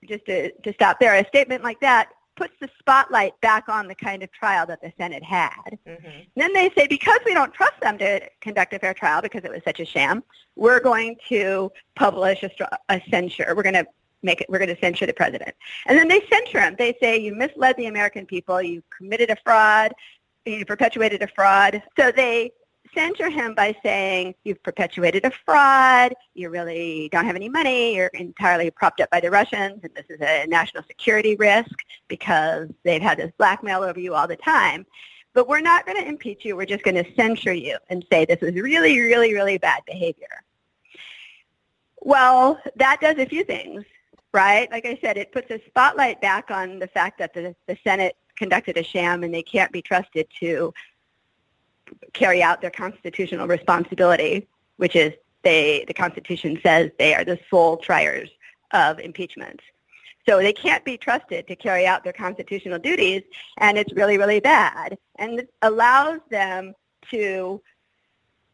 [0.07, 3.95] just to, to stop there, a statement like that puts the spotlight back on the
[3.95, 5.79] kind of trial that the Senate had.
[5.87, 6.09] Mm-hmm.
[6.35, 9.51] Then they say, because we don't trust them to conduct a fair trial because it
[9.51, 10.23] was such a sham,
[10.55, 12.51] we're going to publish a,
[12.89, 13.53] a censure.
[13.55, 13.87] We're going to
[14.21, 15.55] make it, we're going to censure the president.
[15.85, 16.75] And then they censure him.
[16.77, 18.61] They say, you misled the American people.
[18.61, 19.93] You committed a fraud.
[20.45, 21.81] You perpetuated a fraud.
[21.97, 22.51] So they
[22.95, 28.07] censure him by saying you've perpetuated a fraud, you really don't have any money, you're
[28.07, 31.77] entirely propped up by the Russians, and this is a national security risk
[32.07, 34.85] because they've had this blackmail over you all the time.
[35.33, 36.55] But we're not going to impeach you.
[36.55, 40.43] We're just going to censure you and say this was really, really, really bad behavior.
[42.01, 43.83] Well, that does a few things,
[44.33, 44.71] right?
[44.71, 48.15] Like I said, it puts a spotlight back on the fact that the, the Senate
[48.37, 50.73] conducted a sham and they can't be trusted to
[52.13, 55.13] carry out their constitutional responsibility, which is
[55.43, 58.29] they, the Constitution says they are the sole triers
[58.71, 59.61] of impeachment.
[60.27, 63.21] So they can't be trusted to carry out their constitutional duties,
[63.57, 64.97] and it's really, really bad.
[65.17, 66.73] And it allows them
[67.11, 67.61] to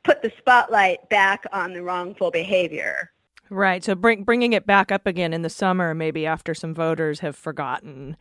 [0.03, 3.11] put the spotlight back on the wrongful behavior.
[3.49, 3.84] Right.
[3.84, 7.36] So bring, bringing it back up again in the summer, maybe after some voters have
[7.36, 8.17] forgotten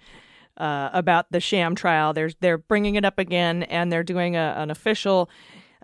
[0.61, 2.13] uh, about the sham trial.
[2.13, 5.31] They're they're bringing it up again, and they're doing a, an official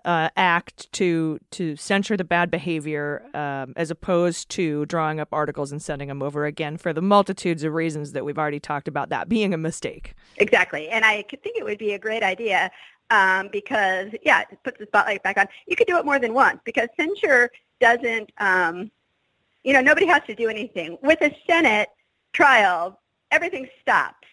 [0.05, 5.71] uh, act to to censure the bad behavior, um, as opposed to drawing up articles
[5.71, 9.09] and sending them over again for the multitudes of reasons that we've already talked about.
[9.09, 10.13] That being a mistake.
[10.37, 12.69] Exactly, and I think it would be a great idea
[13.09, 15.47] um, because yeah, it puts the spotlight back on.
[15.65, 17.49] You could do it more than once because censure
[17.81, 18.31] doesn't.
[18.37, 18.91] Um,
[19.63, 21.89] you know, nobody has to do anything with a Senate
[22.31, 23.01] trial.
[23.31, 24.26] Everything stops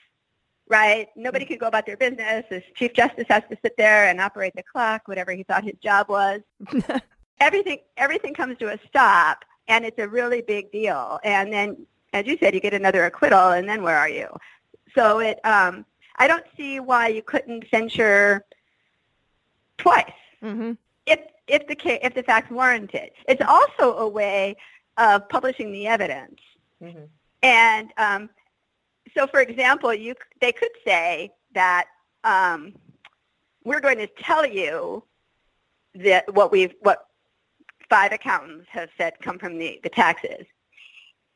[0.68, 1.08] right?
[1.16, 2.44] Nobody could go about their business.
[2.50, 5.74] The Chief Justice has to sit there and operate the clock, whatever he thought his
[5.82, 6.40] job was.
[7.40, 11.18] everything everything comes to a stop, and it's a really big deal.
[11.24, 14.28] And then, as you said, you get another acquittal, and then where are you?
[14.94, 15.84] So it, um,
[16.16, 18.44] I don't see why you couldn't censure
[19.78, 20.10] twice
[20.42, 20.72] Mm-hmm.
[21.06, 23.14] if if the ca- if the facts warrant it.
[23.26, 24.56] It's also a way
[24.98, 26.38] of publishing the evidence.
[26.82, 27.08] Mhm.
[27.42, 28.28] And um,
[29.16, 31.86] so, for example, you they could say that
[32.24, 32.74] um,
[33.64, 35.04] we're going to tell you
[35.94, 37.06] that what we've what
[37.88, 40.46] five accountants have said come from the, the taxes.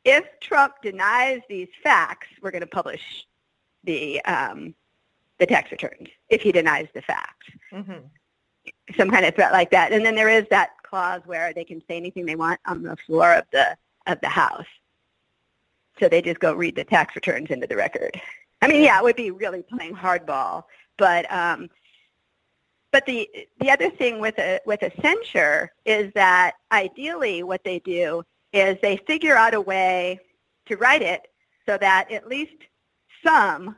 [0.04, 3.26] If Trump denies these facts, we're going to publish
[3.84, 4.74] the um,
[5.38, 6.08] the tax returns.
[6.28, 8.06] If he denies the facts Mm-hmm.
[8.96, 9.92] some kind of threat like that.
[9.92, 12.96] And then there is that clause where they can say anything they want on the
[12.96, 14.64] floor of the of the House.
[15.98, 18.20] So they just go read the tax returns into the record.
[18.62, 20.64] I mean, yeah, it would be really playing hardball,
[20.96, 21.70] but um,
[22.90, 23.28] but the
[23.60, 28.22] the other thing with a with a censure is that ideally what they do
[28.52, 30.18] is they figure out a way
[30.66, 31.28] to write it
[31.66, 32.56] so that at least
[33.24, 33.76] some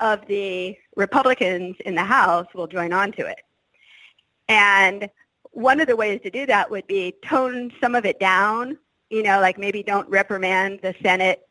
[0.00, 3.40] of the Republicans in the House will join on to it.
[4.48, 5.08] And
[5.52, 8.76] one of the ways to do that would be tone some of it down,
[9.10, 11.46] you know, like maybe don't reprimand the Senate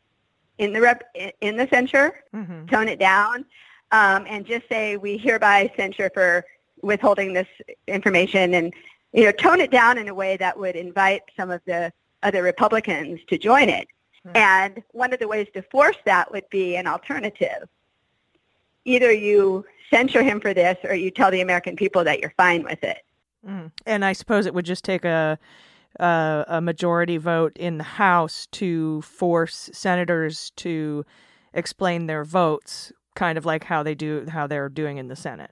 [0.62, 1.04] in the rep,
[1.42, 2.68] in the censure, Mm-hmm.
[2.68, 3.44] tone it down,
[3.92, 6.46] um, and just say we hereby censure for
[6.82, 7.48] withholding this
[7.88, 8.74] information, and
[9.12, 11.92] you know, tone it down in a way that would invite some of the
[12.24, 13.88] other Republicans to join it.
[14.24, 14.38] Hmm.
[14.38, 17.68] And one of the ways to force that would be an alternative.
[18.86, 22.64] Either you censure him for this, or you tell the American people that you're fine
[22.64, 23.04] with it.
[23.46, 23.72] Mm.
[23.86, 25.38] And I suppose it would just take a,
[26.00, 31.06] a a majority vote in the House to force senators to
[31.54, 35.52] explain their votes, kind of like how they do how they're doing in the Senate.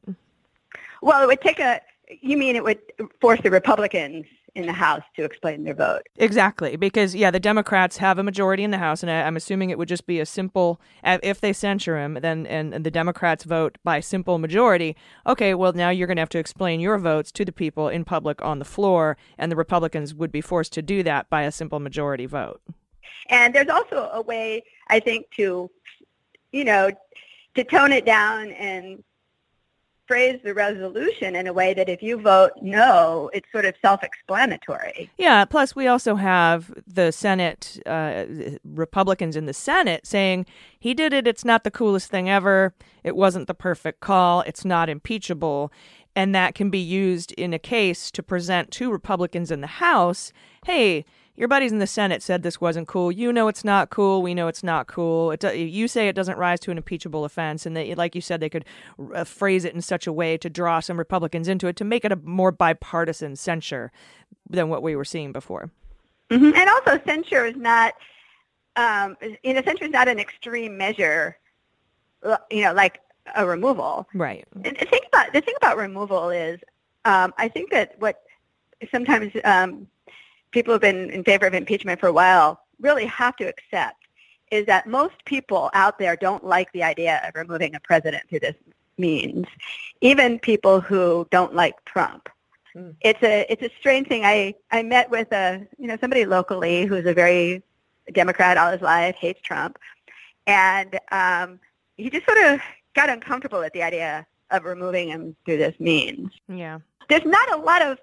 [1.01, 1.81] Well, it would take a.
[2.21, 2.79] You mean it would
[3.21, 4.25] force the Republicans
[4.59, 6.03] in the House to explain their vote?
[6.17, 9.69] Exactly, because yeah, the Democrats have a majority in the House, and I, I'm assuming
[9.69, 10.79] it would just be a simple.
[11.03, 14.95] If they censure him, then and, and the Democrats vote by simple majority.
[15.25, 18.05] Okay, well now you're going to have to explain your votes to the people in
[18.05, 21.51] public on the floor, and the Republicans would be forced to do that by a
[21.51, 22.61] simple majority vote.
[23.29, 25.69] And there's also a way, I think, to,
[26.51, 26.91] you know,
[27.55, 29.03] to tone it down and
[30.09, 35.09] phrase the resolution in a way that if you vote no, it's sort of self-explanatory.
[35.19, 35.45] Yeah.
[35.45, 38.25] Plus, we also have the Senate uh,
[38.65, 40.47] Republicans in the Senate saying
[40.79, 41.27] he did it.
[41.27, 42.73] It's not the coolest thing ever.
[43.03, 44.41] It wasn't the perfect call.
[44.41, 45.71] It's not impeachable,
[46.15, 50.33] and that can be used in a case to present to Republicans in the House.
[50.65, 51.05] Hey.
[51.39, 53.13] Your buddies in the Senate said this wasn't cool.
[53.13, 54.21] You know it's not cool.
[54.21, 55.31] We know it's not cool.
[55.31, 58.19] It do, you say it doesn't rise to an impeachable offense, and they, like you
[58.19, 58.65] said, they could
[59.15, 62.03] uh, phrase it in such a way to draw some Republicans into it to make
[62.03, 63.89] it a more bipartisan censure
[64.49, 65.71] than what we were seeing before.
[66.29, 67.93] hmm And also, censure is not,
[68.75, 71.37] um, you know, censure is not an extreme measure,
[72.23, 72.99] uh, you know, like
[73.37, 74.09] a removal.
[74.13, 74.45] Right.
[74.65, 76.59] And the thing about the thing about removal is,
[77.05, 78.23] um, I think that what
[78.91, 79.87] sometimes um,
[80.51, 83.95] people who've been in favor of impeachment for a while really have to accept
[84.51, 88.39] is that most people out there don't like the idea of removing a president through
[88.39, 88.55] this
[88.97, 89.45] means,
[90.01, 92.29] even people who don't like Trump.
[92.75, 92.95] Mm.
[93.01, 94.25] It's a it's a strange thing.
[94.25, 97.63] I I met with a you know somebody locally who's a very
[98.11, 99.77] Democrat all his life, hates Trump,
[100.47, 101.59] and um,
[101.97, 102.59] he just sort of
[102.95, 106.31] got uncomfortable at the idea of removing him through this means.
[106.47, 106.79] Yeah.
[107.07, 107.99] There's not a lot of,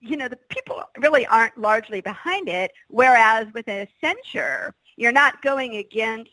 [0.00, 5.42] you know, the people really aren't largely behind it, whereas with a censure, you're not
[5.42, 6.30] going against,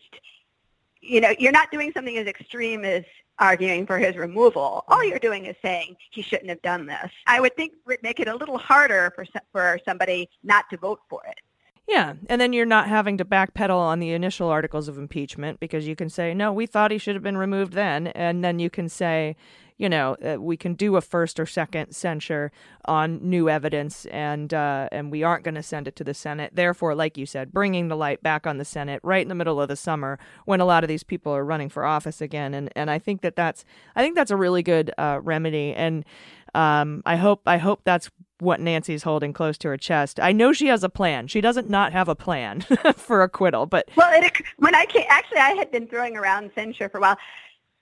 [1.02, 3.04] you know, you're not doing something as extreme as
[3.40, 4.84] arguing for his removal.
[4.88, 7.12] All you're doing is saying he shouldn't have done this.
[7.28, 11.02] I would think would make it a little harder for for somebody not to vote
[11.10, 11.40] for it.
[11.88, 12.16] Yeah.
[12.28, 15.96] And then you're not having to backpedal on the initial articles of impeachment because you
[15.96, 18.08] can say, no, we thought he should have been removed then.
[18.08, 19.38] And then you can say,
[19.78, 22.52] you know, uh, we can do a first or second censure
[22.86, 26.52] on new evidence and uh, and we aren't going to send it to the Senate.
[26.54, 29.62] Therefore, like you said, bringing the light back on the Senate right in the middle
[29.62, 32.54] of the summer when a lot of these people are running for office again.
[32.54, 33.66] And and I think that that's
[33.96, 35.74] I think that's a really good uh, remedy.
[35.74, 36.06] And
[36.56, 38.10] um, I hope I hope that's
[38.40, 40.20] what Nancy's holding close to her chest.
[40.20, 41.28] I know she has a plan.
[41.28, 42.62] She doesn't not have a plan
[42.96, 46.90] for acquittal, but Well, it, when I came, actually, I had been throwing around censure
[46.90, 47.18] for a while.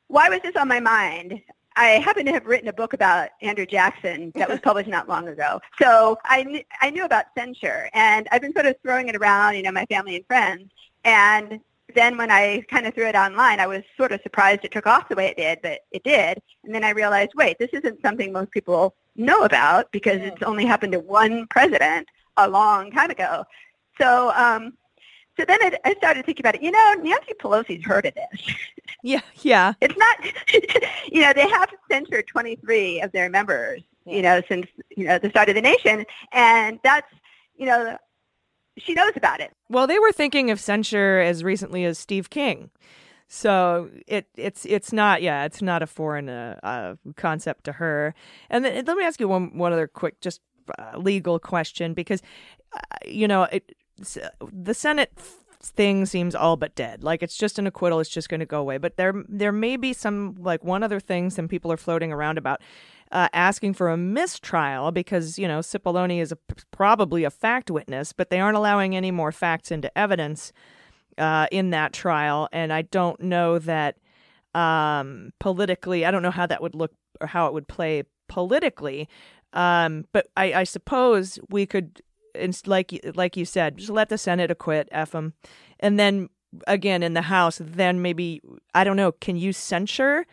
[0.07, 1.41] Why was this on my mind?
[1.75, 5.27] I happen to have written a book about Andrew Jackson that was published not long
[5.27, 5.59] ago.
[5.81, 9.55] So I, kn- I knew about censure, and I've been sort of throwing it around,
[9.55, 10.71] you know, my family and friends.
[11.03, 11.59] And
[11.93, 14.87] then when I kind of threw it online, I was sort of surprised it took
[14.87, 16.41] off the way it did, but it did.
[16.63, 20.65] And then I realized, wait, this isn't something most people know about because it's only
[20.65, 22.07] happened to one president
[22.37, 23.45] a long time ago.
[23.99, 24.73] So, um,
[25.37, 26.61] so then I, I started thinking about it.
[26.61, 28.55] You know, Nancy Pelosi's heard of this.
[29.03, 29.73] Yeah, yeah.
[29.81, 30.17] it's not,
[31.11, 35.29] you know, they have censured 23 of their members, you know, since, you know, the
[35.29, 36.05] start of the nation.
[36.31, 37.11] And that's,
[37.57, 37.97] you know,
[38.77, 39.51] she knows about it.
[39.69, 42.69] Well, they were thinking of censure as recently as Steve King.
[43.27, 48.13] So it it's it's not yeah it's not a foreign uh, uh, concept to her.
[48.51, 50.41] And then, let me ask you one one other quick just
[50.77, 52.21] uh, legal question because
[52.71, 55.11] uh, you know it, the Senate
[55.61, 57.03] thing seems all but dead.
[57.03, 57.99] Like it's just an acquittal.
[57.99, 58.77] It's just going to go away.
[58.77, 62.37] But there there may be some like one other thing some people are floating around
[62.37, 62.61] about
[63.11, 66.37] uh, asking for a mistrial because you know Cipollone is a,
[66.71, 70.51] probably a fact witness, but they aren't allowing any more facts into evidence
[71.17, 73.97] uh, in that trial, and I don't know that
[74.53, 76.05] um, politically.
[76.05, 76.91] I don't know how that would look
[77.21, 79.07] or how it would play politically.
[79.53, 82.01] Um, but I, I suppose we could,
[82.37, 85.33] ins- like like you said, just let the Senate acquit, f them,
[85.79, 86.29] and then
[86.67, 88.41] again in the House, then maybe
[88.73, 89.11] I don't know.
[89.11, 90.25] Can you censure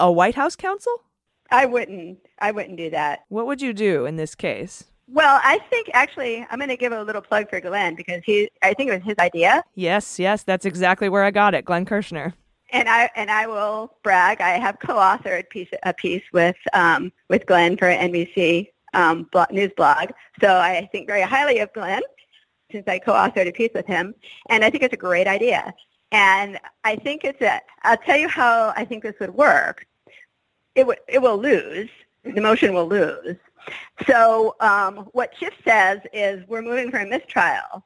[0.00, 1.02] a White House counsel?
[1.50, 3.20] I wouldn't, I wouldn't do that.
[3.28, 4.84] What would you do in this case?
[5.06, 8.50] Well, I think actually I'm going to give a little plug for Glenn because he,
[8.62, 9.62] I think it was his idea.
[9.74, 12.34] Yes, yes, that's exactly where I got it, Glenn Kirshner.
[12.70, 14.42] And I and I will brag.
[14.42, 20.10] I have co-authored piece, a piece with um, with Glenn for NBC um, news blog.
[20.40, 22.02] So I think very highly of Glenn
[22.70, 24.14] since I co-authored a piece with him,
[24.50, 25.72] and I think it's a great idea.
[26.12, 27.60] And I think it's a.
[27.82, 29.86] I'll tell you how I think this would work.
[30.74, 31.88] It w- it will lose.
[32.24, 33.36] The motion will lose.
[34.06, 37.84] So um, what Schiff says is we're moving for a mistrial.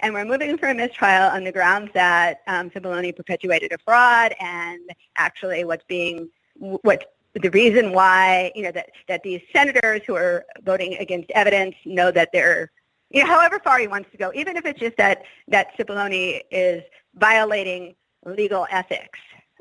[0.00, 4.34] And we're moving for a mistrial on the grounds that um, Cipollone perpetuated a fraud
[4.40, 4.80] and
[5.16, 6.28] actually what's being,
[6.58, 11.74] what the reason why, you know, that, that these senators who are voting against evidence
[11.84, 12.70] know that they're,
[13.10, 16.40] you know, however far he wants to go, even if it's just that, that Cipollone
[16.50, 16.82] is
[17.14, 19.18] violating legal ethics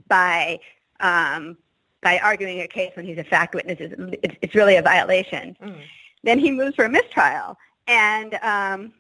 [0.08, 0.60] by,
[1.00, 1.58] um,
[2.02, 5.56] by arguing a case when he's a fact witness, it's, it's really a violation.
[6.24, 7.58] Then he moves for a mistrial.
[7.88, 8.94] And um,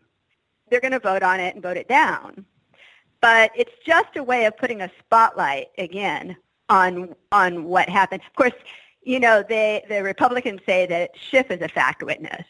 [0.69, 2.45] they're going to vote on it and vote it down.
[3.21, 6.35] But it's just a way of putting a spotlight again
[6.69, 8.21] on on what happened.
[8.27, 8.53] Of course,
[9.03, 12.45] you know they the Republicans say that Schiff is a fact witness,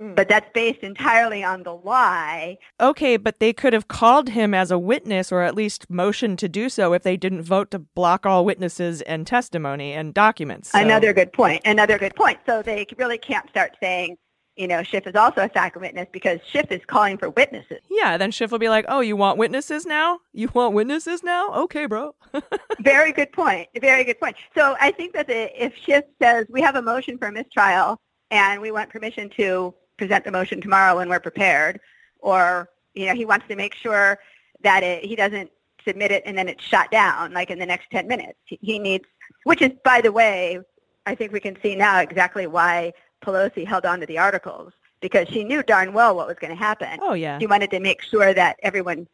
[0.00, 0.14] mm.
[0.14, 2.58] but that's based entirely on the lie.
[2.80, 6.48] Okay, but they could have called him as a witness or at least motioned to
[6.48, 10.70] do so if they didn't vote to block all witnesses and testimony and documents.
[10.70, 11.62] So- Another good point.
[11.64, 12.38] Another good point.
[12.46, 14.16] So they really can't start saying,
[14.62, 17.80] you know, Schiff is also a fact witness because Schiff is calling for witnesses.
[17.90, 20.20] Yeah, then Schiff will be like, "Oh, you want witnesses now?
[20.32, 21.52] You want witnesses now?
[21.64, 22.14] Okay, bro."
[22.80, 23.68] Very good point.
[23.80, 24.36] Very good point.
[24.56, 28.00] So I think that the, if Schiff says we have a motion for a mistrial
[28.30, 31.80] and we want permission to present the motion tomorrow when we're prepared,
[32.20, 34.20] or you know he wants to make sure
[34.62, 35.50] that it, he doesn't
[35.84, 38.38] submit it and then it's shot down like in the next 10 minutes.
[38.44, 39.06] He, he needs,
[39.42, 40.60] which is by the way,
[41.04, 42.92] I think we can see now exactly why
[43.22, 46.56] Pelosi held on to the articles because she knew darn well what was going to
[46.56, 47.38] happen oh yeah.
[47.38, 49.06] she wanted to make sure that everyone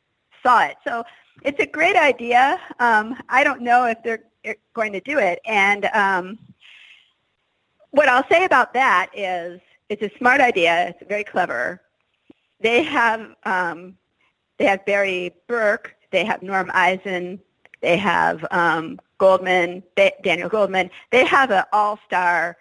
[0.42, 0.76] saw it.
[0.84, 1.04] So
[1.42, 2.60] it's a great idea.
[2.78, 5.40] Um, I don't know if they're eh, going to do it.
[5.46, 6.38] And um,
[7.90, 10.88] what I'll say about that is it's a smart idea.
[10.88, 11.80] It's very clever.
[12.60, 13.96] They have um,
[14.58, 15.94] they have Barry Berke.
[16.10, 17.40] They have Norm Eisen.
[17.80, 20.90] They have um, Goldman, Da- Daniel Goldman.
[21.12, 22.56] They have an all-star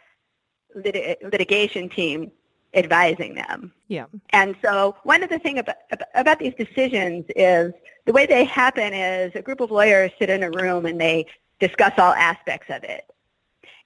[0.84, 2.32] lit- litigation team
[2.74, 3.72] advising them.
[3.88, 4.06] Yeah.
[4.32, 5.76] And so one of the things about,
[6.16, 7.74] about these decisions is
[8.06, 11.26] the way they happen is a group of lawyers sit in a room and they
[11.60, 13.10] discuss all aspects of it.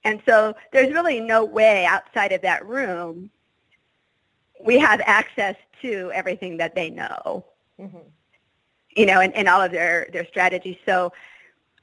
[0.04, 3.30] And so there's really no way outside of that room
[4.64, 7.44] we have access to everything that they know,
[7.80, 7.98] mm-hmm.
[8.96, 10.76] you know, and, and all of their, their strategies.
[10.86, 11.12] So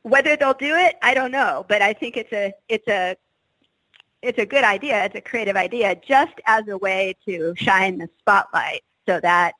[0.04, 1.66] whether they'll do it, I don't know.
[1.68, 3.18] But I think it's a, it's a
[4.22, 5.06] it's a good idea.
[5.06, 9.54] It's a creative idea just as a way to shine the spotlight so that,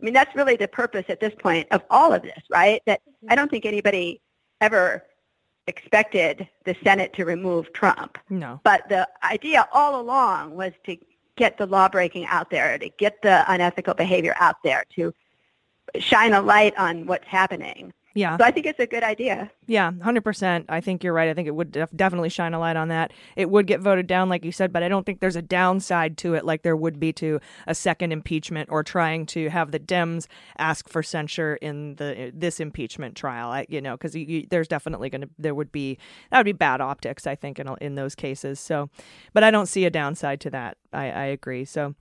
[0.00, 2.82] I mean, that's really the purpose at this point of all of this, right?
[2.86, 4.20] That I don't think anybody
[4.60, 5.04] ever
[5.66, 8.18] expected the Senate to remove Trump.
[8.30, 8.60] No.
[8.62, 10.96] But the idea all along was to
[11.36, 15.12] get the law breaking out there, to get the unethical behavior out there, to
[15.98, 17.92] shine a light on what's happening.
[18.16, 18.38] Yeah.
[18.38, 19.50] So I think it's a good idea.
[19.66, 20.64] Yeah, 100%.
[20.68, 21.28] I think you're right.
[21.28, 23.12] I think it would def- definitely shine a light on that.
[23.36, 26.16] It would get voted down, like you said, but I don't think there's a downside
[26.18, 29.78] to it like there would be to a second impeachment or trying to have the
[29.78, 33.50] Dems ask for censure in the this impeachment trial.
[33.50, 34.16] I, you know, because
[34.48, 35.98] there's definitely going to, there would be,
[36.30, 38.58] that would be bad optics, I think, in, in those cases.
[38.58, 38.88] So,
[39.34, 40.78] but I don't see a downside to that.
[40.92, 41.66] I, I agree.
[41.66, 41.94] So,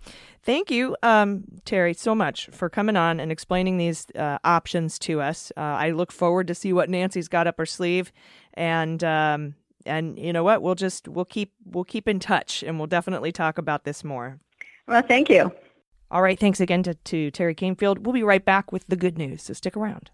[0.43, 5.19] thank you, um, Teri, so much for coming on and explaining these uh, options to
[5.19, 5.51] us.
[5.57, 8.11] Uh, I look forward to see what Nancy's got up her sleeve,
[8.53, 12.77] and um, and you know what, we'll just we'll keep we'll keep in touch, and
[12.77, 14.39] we'll definitely talk about this more.
[14.87, 15.51] Well, thank you.
[16.11, 17.99] All right, thanks again to, to Teri Kanefield.
[17.99, 20.11] We'll be right back with the good news, so stick around.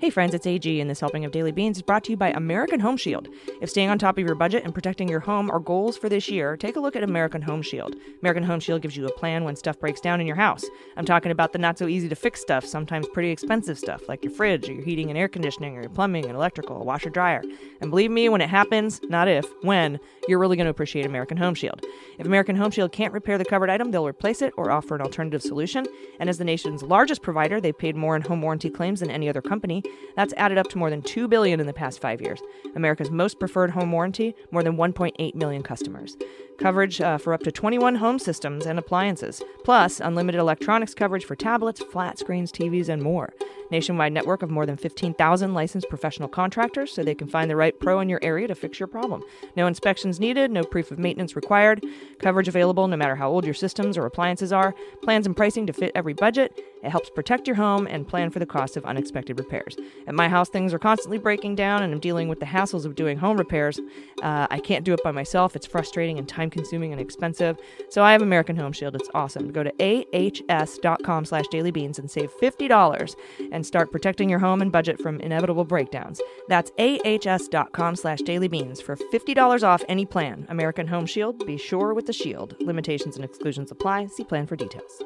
[0.00, 2.30] Hey friends, it's AG, and this helping of Daily Beans is brought to you by
[2.30, 3.28] American Home Shield.
[3.60, 6.30] If staying on top of your budget and protecting your home are goals for this
[6.30, 7.94] year, take a look at American Home Shield.
[8.22, 10.64] American Home Shield gives you a plan when stuff breaks down in your house.
[10.96, 14.24] I'm talking about the not so easy to fix stuff, sometimes pretty expensive stuff, like
[14.24, 17.10] your fridge or your heating and air conditioning or your plumbing and electrical, a washer
[17.10, 17.42] dryer.
[17.82, 21.36] And believe me, when it happens, not if, when, you're really going to appreciate American
[21.36, 21.84] Home Shield.
[22.18, 25.02] If American Home Shield can't repair the covered item, they'll replace it or offer an
[25.02, 25.86] alternative solution.
[26.18, 29.28] And as the nation's largest provider, they've paid more in home warranty claims than any
[29.28, 29.82] other company.
[30.16, 32.40] That's added up to more than 2 billion in the past 5 years.
[32.74, 36.16] America's most preferred home warranty, more than 1.8 million customers.
[36.60, 41.34] Coverage uh, for up to 21 home systems and appliances, plus unlimited electronics coverage for
[41.34, 43.32] tablets, flat screens, TVs, and more.
[43.70, 47.78] Nationwide network of more than 15,000 licensed professional contractors so they can find the right
[47.78, 49.22] pro in your area to fix your problem.
[49.56, 51.84] No inspections needed, no proof of maintenance required.
[52.18, 54.74] Coverage available no matter how old your systems or appliances are.
[55.02, 56.60] Plans and pricing to fit every budget.
[56.82, 59.76] It helps protect your home and plan for the cost of unexpected repairs.
[60.06, 62.94] At my house, things are constantly breaking down, and I'm dealing with the hassles of
[62.94, 63.78] doing home repairs.
[64.22, 65.54] Uh, I can't do it by myself.
[65.54, 67.58] It's frustrating and time consuming and expensive.
[67.88, 68.94] So I have American Home Shield.
[68.94, 69.52] It's awesome.
[69.52, 73.14] Go to ahs.com slash dailybeans and save $50
[73.52, 76.20] and start protecting your home and budget from inevitable breakdowns.
[76.48, 80.46] That's ahs.com slash dailybeans for $50 off any plan.
[80.48, 81.46] American Home Shield.
[81.46, 82.56] Be sure with the shield.
[82.60, 84.06] Limitations and exclusions apply.
[84.06, 85.02] See plan for details.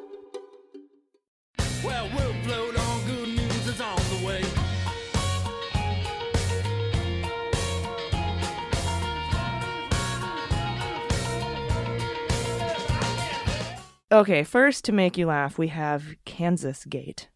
[14.15, 17.29] Okay, first to make you laugh, we have Kansas Gate.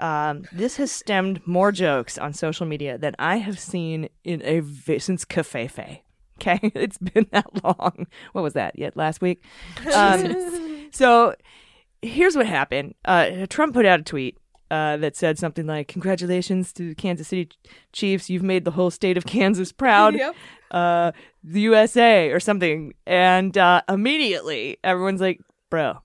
[0.00, 4.58] Um, this has stemmed more jokes on social media than I have seen in a
[4.58, 6.00] vi- since Covfefe.
[6.40, 8.08] Okay, it's been that long.
[8.32, 8.76] What was that?
[8.76, 9.44] Yet last week.
[9.94, 11.36] Um, so
[12.02, 12.96] here's what happened.
[13.04, 14.36] Uh, Trump put out a tweet
[14.68, 17.50] uh, that said something like, "Congratulations to the Kansas City
[17.92, 18.28] Chiefs.
[18.28, 20.34] You've made the whole state of Kansas proud." Yep.
[20.72, 21.12] Uh,
[21.44, 26.00] the USA or something, and uh, immediately everyone's like, "Bro,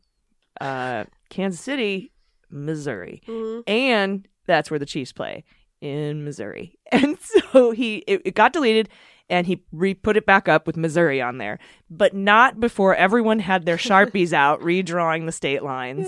[0.62, 2.12] uh, Kansas City,
[2.50, 3.22] Missouri,
[3.68, 5.44] and that's where the Chiefs play
[5.82, 8.90] in Missouri." And so he it, it got deleted.
[9.30, 11.58] And he re put it back up with Missouri on there,
[11.90, 16.06] but not before everyone had their sharpies out, redrawing the state lines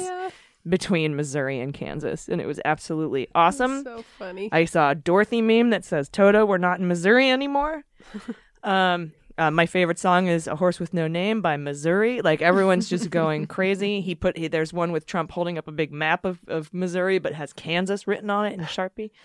[0.68, 3.84] between Missouri and Kansas, and it was absolutely awesome.
[3.84, 4.50] So funny.
[4.52, 7.84] I saw a Dorothy meme that says, "Toto, we're not in Missouri anymore."
[8.64, 12.22] um, uh, my favorite song is "A Horse with No Name" by Missouri.
[12.22, 14.02] Like everyone's just going crazy.
[14.02, 17.20] He put he, there's one with Trump holding up a big map of, of Missouri,
[17.20, 19.12] but has Kansas written on it in Sharpie.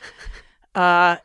[0.74, 1.16] Uh,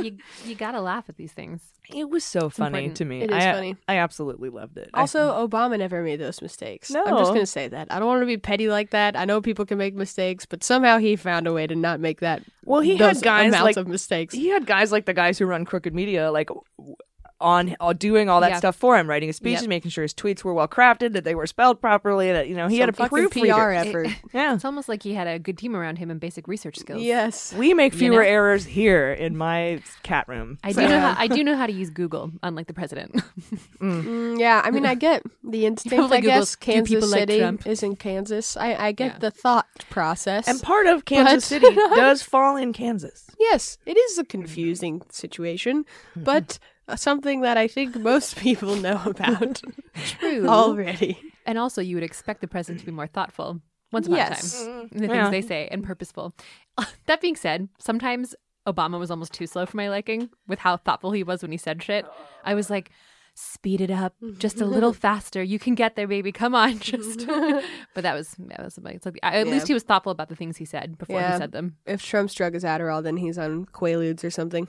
[0.00, 1.60] you you gotta laugh at these things.
[1.94, 2.96] it was so funny important.
[2.96, 3.20] to me.
[3.22, 3.76] It is I, funny.
[3.86, 4.90] I absolutely loved it.
[4.94, 6.90] I- Also, Obama never made those mistakes.
[6.90, 7.04] No.
[7.04, 7.88] I'm just going to say that.
[7.92, 9.16] I don't want to be petty like that.
[9.16, 12.20] I know people can make mistakes, but somehow he found a way to not make
[12.20, 12.42] that.
[12.64, 14.34] Well, he had guys amounts like- of mistakes.
[14.34, 16.96] he had guys like the guys who run crooked media like w-
[17.42, 18.58] on uh, doing all that Yeah.
[18.58, 19.68] stuff for him writing his speeches Yep.
[19.68, 22.68] making sure his tweets were well crafted that they were spelled properly that you know
[22.68, 24.08] he had a Some fucking PR effort.
[24.32, 27.02] yeah It's almost like he had a good team around him and basic research skills.
[27.02, 27.52] yes.
[27.52, 28.28] we make You fewer know?
[28.28, 31.66] errors here in my cat room I So- do know how I do know how
[31.66, 33.20] to use Google, unlike the president.
[33.80, 35.96] Mm, yeah, I mean, I get the instinct.
[35.96, 38.56] probably I guess Googles, "Do people Kansas like City Trump?" is in Kansas.
[38.56, 39.18] I, I get Yeah.
[39.18, 40.46] the thought process.
[40.46, 45.02] and part of kansas But- city does fall in kansas yes, it is a confusing
[45.10, 45.84] situation,
[46.14, 46.58] but
[46.96, 49.62] something that I think most people know about
[49.94, 50.48] True.
[50.48, 51.18] already.
[51.46, 53.60] And also, you would expect the president to be more thoughtful
[53.92, 54.62] once upon Yes.
[54.62, 55.12] a time in the Yeah.
[55.28, 56.34] things they say and purposeful.
[57.06, 58.34] That being said, sometimes
[58.66, 61.58] Obama was almost too slow for my liking with how thoughtful he was when he
[61.58, 62.06] said shit.
[62.44, 62.90] I was like,
[63.34, 65.42] speed it up just a little faster.
[65.42, 66.32] You can get there, baby.
[66.32, 67.26] Come on, just.
[67.94, 69.52] but that was that was like, it's like at Yeah.
[69.52, 71.32] least he was thoughtful about the things he said before Yeah.
[71.32, 71.76] he said them.
[71.86, 74.66] If Trump's drug is Adderall, then he's on Quaaludes or something.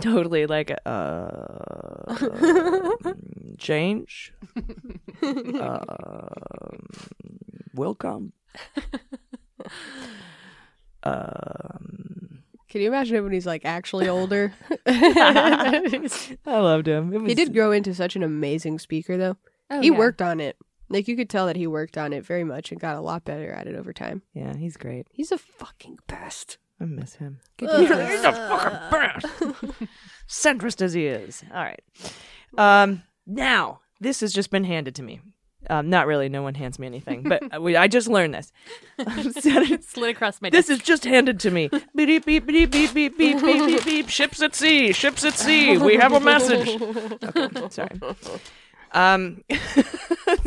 [0.00, 2.14] totally like uh
[3.58, 4.34] change
[5.22, 5.80] um
[7.74, 8.32] will come
[11.02, 12.42] um
[12.76, 14.52] Can you imagine him when he's like actually older?
[14.86, 15.80] I
[16.44, 17.08] loved him.
[17.08, 19.38] Was, he did grow into such an amazing speaker, though.
[19.70, 19.96] Oh, he yeah.
[19.96, 20.58] worked on it.
[20.90, 23.24] Like you could tell that he worked on it very much and got a lot
[23.24, 24.20] better at it over time.
[24.34, 25.06] Yeah, he's great.
[25.10, 26.58] He's a fucking best.
[26.78, 27.38] I miss him.
[27.62, 27.80] Ugh.
[27.80, 27.90] he's
[28.24, 29.88] a fucking best.
[30.28, 31.44] Centrist as he is.
[31.54, 31.82] All right.
[32.58, 33.04] Um.
[33.26, 35.22] Now this has just been handed to me.
[35.68, 36.28] Um, not really.
[36.28, 38.52] No one hands me anything, but we, I just learned this.
[39.86, 40.80] Slid across my This desk.
[40.80, 41.68] is just handed to me.
[41.94, 44.08] Beep beep beep beep beep beep beep beep beep.
[44.08, 44.92] Ships at sea.
[44.92, 45.76] Ships at sea.
[45.78, 46.80] We have a message.
[46.80, 48.00] Okay, sorry.
[48.92, 49.42] Um,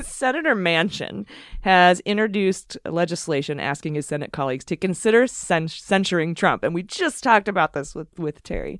[0.01, 1.25] Senator Manchin
[1.61, 7.23] has introduced legislation asking his Senate colleagues to consider cen- censuring Trump, and we just
[7.23, 8.79] talked about this with with Teri.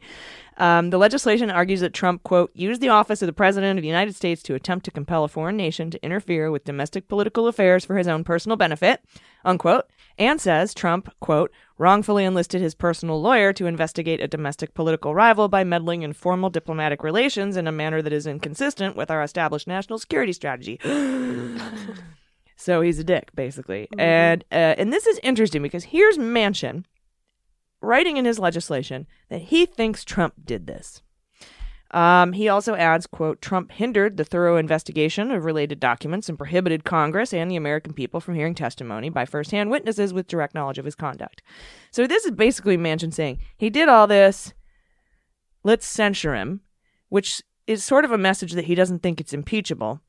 [0.59, 3.87] Um, the legislation argues that Trump, quote, used the office of the President of the
[3.87, 7.85] United States to attempt to compel a foreign nation to interfere with domestic political affairs
[7.85, 9.01] for his own personal benefit,
[9.45, 9.85] unquote,
[10.17, 15.47] and says Trump, quote, wrongfully enlisted his personal lawyer to investigate a domestic political rival
[15.47, 19.65] by meddling in formal diplomatic relations in a manner that is inconsistent with our established
[19.65, 20.77] national security strategy.
[22.57, 23.87] so he's a dick, basically.
[23.97, 26.83] And uh, and this is interesting because here's Manchin
[27.81, 31.01] writing in his legislation that he thinks Trump did this.
[31.91, 36.83] Um, he also adds, quote, Trump hindered the thorough investigation of related documents and prohibited
[36.83, 40.85] Congress and the American people from hearing testimony by firsthand witnesses with direct knowledge of
[40.85, 41.41] his conduct.
[41.89, 44.53] So this is basically Manchin saying he did all this.
[45.63, 46.61] Let's censure him,
[47.09, 50.01] which is sort of a message that he doesn't think it's impeachable.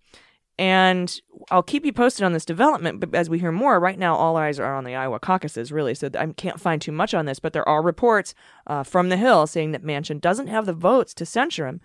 [0.61, 1.19] And
[1.51, 3.01] I'll keep you posted on this development.
[3.01, 5.95] But as we hear more, right now all eyes are on the Iowa caucuses, really.
[5.95, 7.39] So I can't find too much on this.
[7.39, 8.35] But there are reports
[8.67, 11.81] uh, from the Hill saying that Manchin doesn't have the votes to censure him.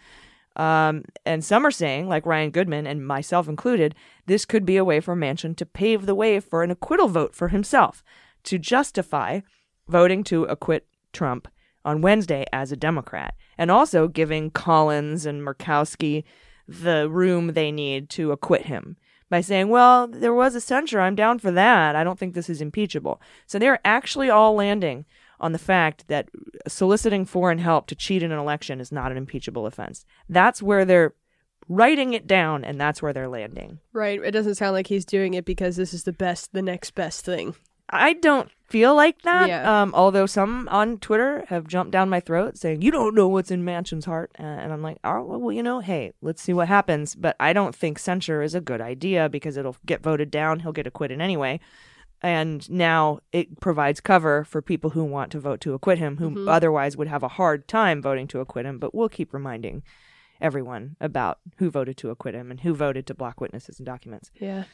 [0.58, 3.96] Um, and some are saying, like Ryan Goodman and myself included,
[4.26, 7.34] this could be a way for Manchin to pave the way for an acquittal vote
[7.34, 8.04] for himself
[8.44, 9.40] to justify
[9.88, 11.48] voting to acquit Trump
[11.86, 16.24] on Wednesday as a Democrat, and also giving Collins and Murkowski
[16.68, 18.98] the room they need to acquit him
[19.30, 21.02] by saying, well, there was a censure.
[21.02, 21.96] I'm down for that.
[21.96, 23.22] I don't think this is impeachable.
[23.48, 25.06] So they're actually all landing
[25.40, 26.30] on the fact that
[26.68, 30.06] soliciting foreign help to cheat in an election is not an impeachable offense.
[30.30, 31.14] That's where they're
[31.68, 33.80] writing it down, and that's where they're landing.
[33.92, 34.22] Right.
[34.24, 37.26] It doesn't sound like he's doing it because this is the best, the next best
[37.26, 37.56] thing.
[37.90, 39.48] I don't feel like that.
[39.48, 39.82] Yeah.
[39.82, 43.52] Um, although some on Twitter have jumped down my throat saying you don't know what's
[43.52, 46.68] in Manchin's heart, uh, and I'm like, oh well, you know, hey, let's see what
[46.68, 47.16] happens.
[47.16, 50.62] But I don't think censure is a good idea because it'll get voted down.
[50.62, 51.60] He'll get acquitted anyway,
[52.22, 56.50] and now it provides cover for people who want to vote to acquit him, who
[56.50, 58.80] otherwise would have a hard time voting to acquit him.
[58.80, 59.84] But we'll keep reminding
[60.42, 64.32] everyone about who voted to acquit him and who voted to block witnesses and documents.
[64.36, 64.66] Yeah.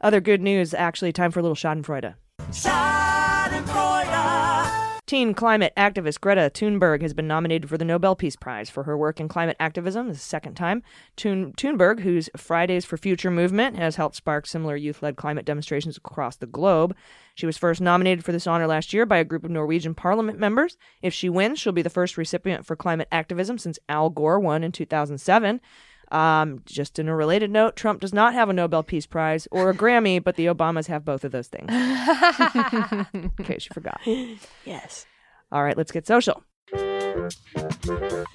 [0.00, 2.14] Other good news, actually, time for a little Schadenfreude.
[5.06, 8.98] Teen climate activist Greta Thunberg has been nominated for the Nobel Peace Prize for her
[8.98, 10.08] work in climate activism.
[10.08, 10.82] This is the second time.
[11.16, 15.96] Thun- Thunberg, whose Fridays for Future movement has helped spark similar youth led climate demonstrations
[15.96, 16.96] across the globe.
[17.36, 20.40] She was first nominated for this honor last year by a group of Norwegian parliament
[20.40, 20.76] members.
[21.02, 24.64] If she wins, she'll be the first recipient for climate activism since Al Gore won
[24.64, 25.60] in 2007.
[26.12, 29.70] Um, just in a related note, Trump does not have a Nobel Peace Prize or
[29.70, 31.68] a Grammy, but the Obamas have both of those things.
[33.14, 34.00] in case you forgot.
[34.64, 35.06] Yes.
[35.50, 36.42] All right, let's get social.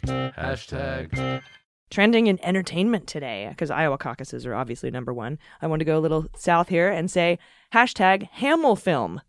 [0.06, 1.42] Hashtag.
[1.90, 5.38] Trending in entertainment today, because Iowa caucuses are obviously number one.
[5.62, 7.38] I want to go a little south here and say
[7.74, 9.20] hashtag Hamilfilm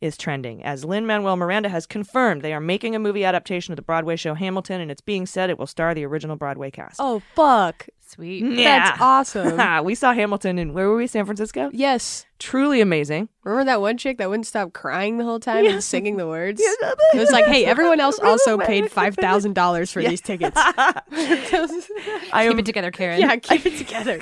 [0.00, 3.76] is trending, as Lin Manuel Miranda has confirmed they are making a movie adaptation of
[3.76, 6.96] the Broadway show Hamilton, and it's being said it will star the original Broadway cast.
[6.98, 7.86] Oh fuck.
[8.06, 8.42] Sweet.
[8.44, 8.90] yeah.
[8.90, 9.84] That's awesome.
[9.84, 11.06] we saw Hamilton in where were we?
[11.06, 11.70] San Francisco.
[11.72, 12.24] yes.
[12.38, 13.28] Truly amazing.
[13.42, 16.60] Remember that one chick that wouldn't stop crying the whole time and singing the words?
[16.60, 20.56] It was like, hey, everyone else also paid five thousand dollars for these tickets.
[20.56, 23.20] I Keep am it together, Karen.
[23.20, 24.20] yeah, keep it together.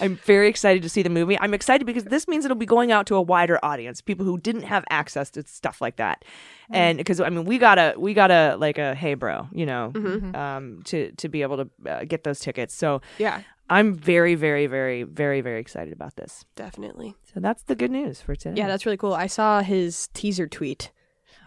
[0.00, 1.38] I'm very excited to see the movie.
[1.40, 4.38] I'm excited because this means it'll be going out to a wider audience, people who
[4.38, 6.24] didn't have access to stuff like that.
[6.72, 9.92] And because I mean, we gotta, we gotta like a hey, bro, you know,
[10.34, 12.74] um, to to be able to uh, get those tickets.
[12.74, 16.44] So Yeah, I'm very, very, very, very, very excited about this.
[16.56, 17.14] definitely.
[17.32, 18.58] So that's the good news for today.
[18.58, 19.14] Yeah, that's really cool.
[19.14, 20.90] I saw his teaser tweet,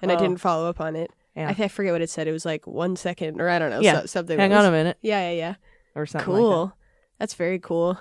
[0.02, 0.20] and I Oh.
[0.20, 1.12] didn't follow up on it.
[1.36, 1.54] Yeah.
[1.58, 2.28] I, I forget what it said.
[2.28, 4.02] It was like one second, or I don't know, Yeah.
[4.02, 4.40] so- something.
[4.40, 5.56] Hang was- on a minute Yeah, yeah, yeah.
[5.96, 6.26] or something.
[6.34, 6.62] Cool.
[6.66, 6.72] Like
[7.20, 7.98] That's very cool.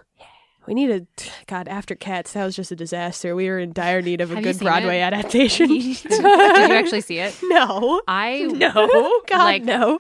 [0.67, 1.07] We need a
[1.49, 2.35] God after Cats.
[2.35, 3.35] That was just a disaster.
[3.35, 5.03] We were in dire need of a Have good Broadway it?
[5.03, 5.67] adaptation.
[5.69, 7.35] Did you actually see it?
[7.43, 8.71] no, I no,
[9.27, 9.99] God, like no.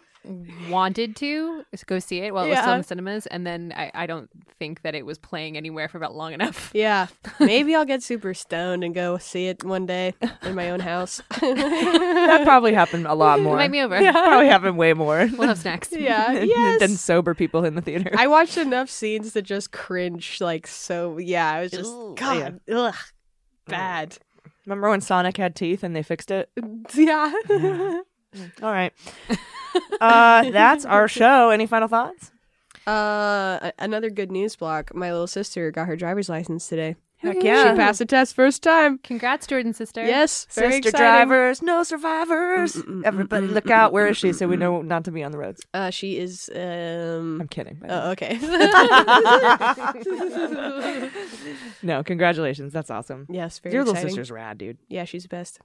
[0.69, 3.91] Wanted to go see it while it was still in the cinemas, and then I,
[3.95, 6.71] I don't think that it was playing anywhere for about long enough.
[6.83, 7.09] Yeah,
[7.41, 11.21] maybe I'll get super stoned and go see it one day in my own house.
[11.41, 13.55] That probably happened a lot more.
[13.55, 14.01] Invite me over.
[14.01, 15.29] Yeah, probably happened way more.
[15.37, 15.93] We'll have snacks.
[15.93, 17.01] yeah, than yes.
[17.01, 18.11] sober people in the theater.
[18.17, 21.19] I watched enough scenes to just cringe, like so.
[21.19, 22.17] Yeah, I was just Ugh.
[22.17, 22.95] God, ugh,
[23.67, 24.19] bad.
[24.67, 26.51] Remember when Sonic had teeth and they fixed it?
[26.95, 27.33] Yeah.
[28.63, 28.93] All right.
[30.01, 31.51] uh, that's our show.
[31.51, 32.31] Any final thoughts?
[32.87, 34.95] uh, another good news block.
[34.95, 36.97] My little sister got her driver's license today.
[37.23, 37.71] Heck yeah.
[37.71, 38.99] She passed the test first time.
[38.99, 40.05] Congrats, Jordan sister.
[40.05, 41.29] Yes, very Sister exciting.
[41.29, 42.75] drivers, no survivors.
[42.75, 43.93] Mm, mm, mm, Everybody, mm, look out.
[43.93, 44.33] Where mm, she?
[44.33, 45.63] So we know not to be on the roads.
[45.73, 46.51] Uh, she is.
[46.53, 47.43] Um.
[47.43, 47.81] I'm kidding.
[47.89, 48.13] Oh, way.
[48.13, 48.39] okay.
[51.85, 52.73] no, congratulations.
[52.73, 53.27] That's awesome.
[53.31, 54.79] yes, very Your little sister's rad, dude.
[54.89, 55.61] Yeah, she's the best.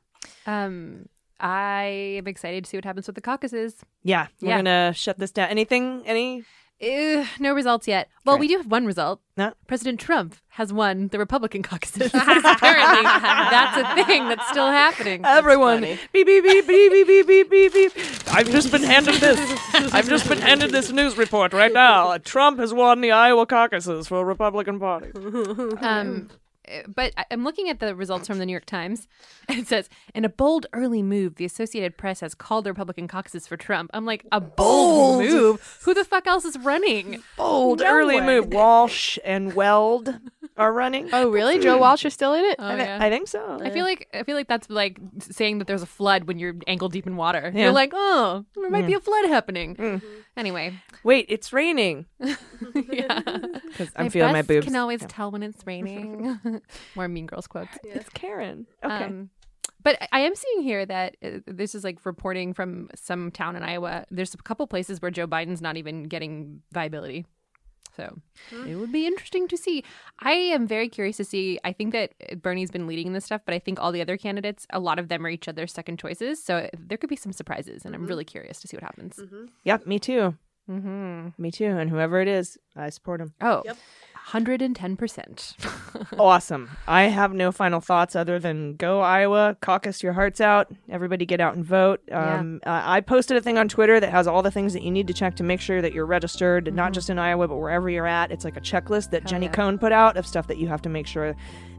[0.46, 1.10] Um,
[1.40, 3.76] I am excited to see what happens with the caucuses.
[4.04, 4.58] Yeah, we're Yeah.
[4.58, 5.50] gonna shut this down.
[5.50, 6.04] Anything?
[6.06, 6.44] Any?
[6.80, 8.08] Uh, no results yet.
[8.24, 8.42] Well, Okay.
[8.42, 9.20] we do have one result.
[9.36, 9.54] No.
[9.66, 12.12] President Trump has won the Republican caucuses.
[12.14, 15.22] Apparently, that's a thing that's still happening.
[15.26, 16.00] Everyone, funny.
[16.14, 17.92] beep beep beep beep beep beep beep beep beep.
[18.32, 19.40] I've just been handed this.
[19.92, 22.16] I've just been handed this news report right now.
[22.20, 25.10] Trump has won the Iowa caucuses for Republican Party.
[25.82, 26.30] Um,
[26.88, 29.08] but I'm looking at the results from the New York Times.
[29.50, 33.48] It says, in a bold early move, the Associated Press has called the Republican caucuses
[33.48, 33.90] for Trump.
[33.94, 35.24] I'm like, a bold, Bold.
[35.24, 35.80] move?
[35.86, 37.24] Who the fuck else is running?
[37.38, 38.26] Bold No early way.
[38.26, 38.48] move.
[38.54, 40.20] Walsh and Weld
[40.58, 41.10] are running.
[41.14, 41.60] Oh, really?
[41.60, 42.58] Joe Walsh is still in it?
[42.60, 42.98] Oh, I, thi- yeah.
[43.02, 43.60] I think so.
[43.64, 46.56] I feel like I feel like that's like saying that there's a flood when you're
[46.68, 47.52] ankle deep in water.
[47.56, 47.64] Yeah.
[47.66, 49.76] You're like, oh, there might be a flood happening.
[49.78, 50.02] Mm.
[50.38, 50.74] Anyway,
[51.04, 52.06] Wait, it's raining.
[52.20, 53.22] yeah.
[53.24, 54.66] Because I'm feeling my breasts boobs.
[54.68, 56.40] Can always tell when it's raining.
[56.96, 57.78] More Mean Girls quotes.
[57.84, 58.68] It's Karen.
[58.84, 58.94] Okay.
[59.06, 59.30] Um,
[59.84, 63.56] but I- I am seeing here that uh, this is like reporting from some town
[63.56, 64.06] in Iowa.
[64.12, 67.26] There's a couple places where Joe Biden's not even getting viability.
[67.98, 68.18] So
[68.52, 68.68] mm.
[68.68, 69.84] it would be interesting to see.
[70.20, 71.60] I am very curious to see.
[71.64, 74.16] I think that Bernie's been leading in this stuff, but I think all the other
[74.16, 76.42] candidates, a lot of them are each other's second choices.
[76.42, 78.10] So there could be some surprises, and I'm mm-hmm.
[78.10, 79.18] really curious to see what happens.
[79.18, 79.46] Mm-hmm.
[79.64, 80.38] yep, me too.
[80.70, 81.30] Mm-hmm.
[81.42, 81.78] Me too.
[81.78, 83.34] And whoever it is, I support him.
[83.42, 83.64] Oh,
[84.28, 85.56] 110%.
[86.20, 86.70] Awesome.
[86.88, 90.72] I have no final thoughts other than go Iowa, caucus your hearts out.
[90.90, 92.02] Everybody get out and vote.
[92.08, 92.40] Yeah.
[92.40, 94.92] Um, uh, I posted a thing on Twitter that has all the things that you
[94.92, 97.90] need to check to make sure that you're registered, not just in Iowa, but wherever
[97.90, 98.32] you're at.
[98.32, 99.54] It's like a checklist that Hell Jenny yeah.
[99.54, 101.36] Cohn put out of stuff that you have to make sure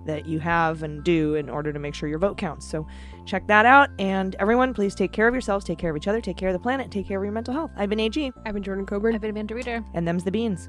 [0.06, 2.68] that you have and do in order to make sure your vote counts.
[2.68, 2.86] So
[3.24, 3.90] check that out.
[3.98, 6.54] And everyone, please take care of yourselves, take care of each other, take care of
[6.54, 7.70] the planet, take care of your mental health.
[7.76, 9.14] I've been AG, I've been Jordan Coburn.
[9.14, 9.84] I've been Amanda Reeder.
[9.94, 10.68] and them's the beans.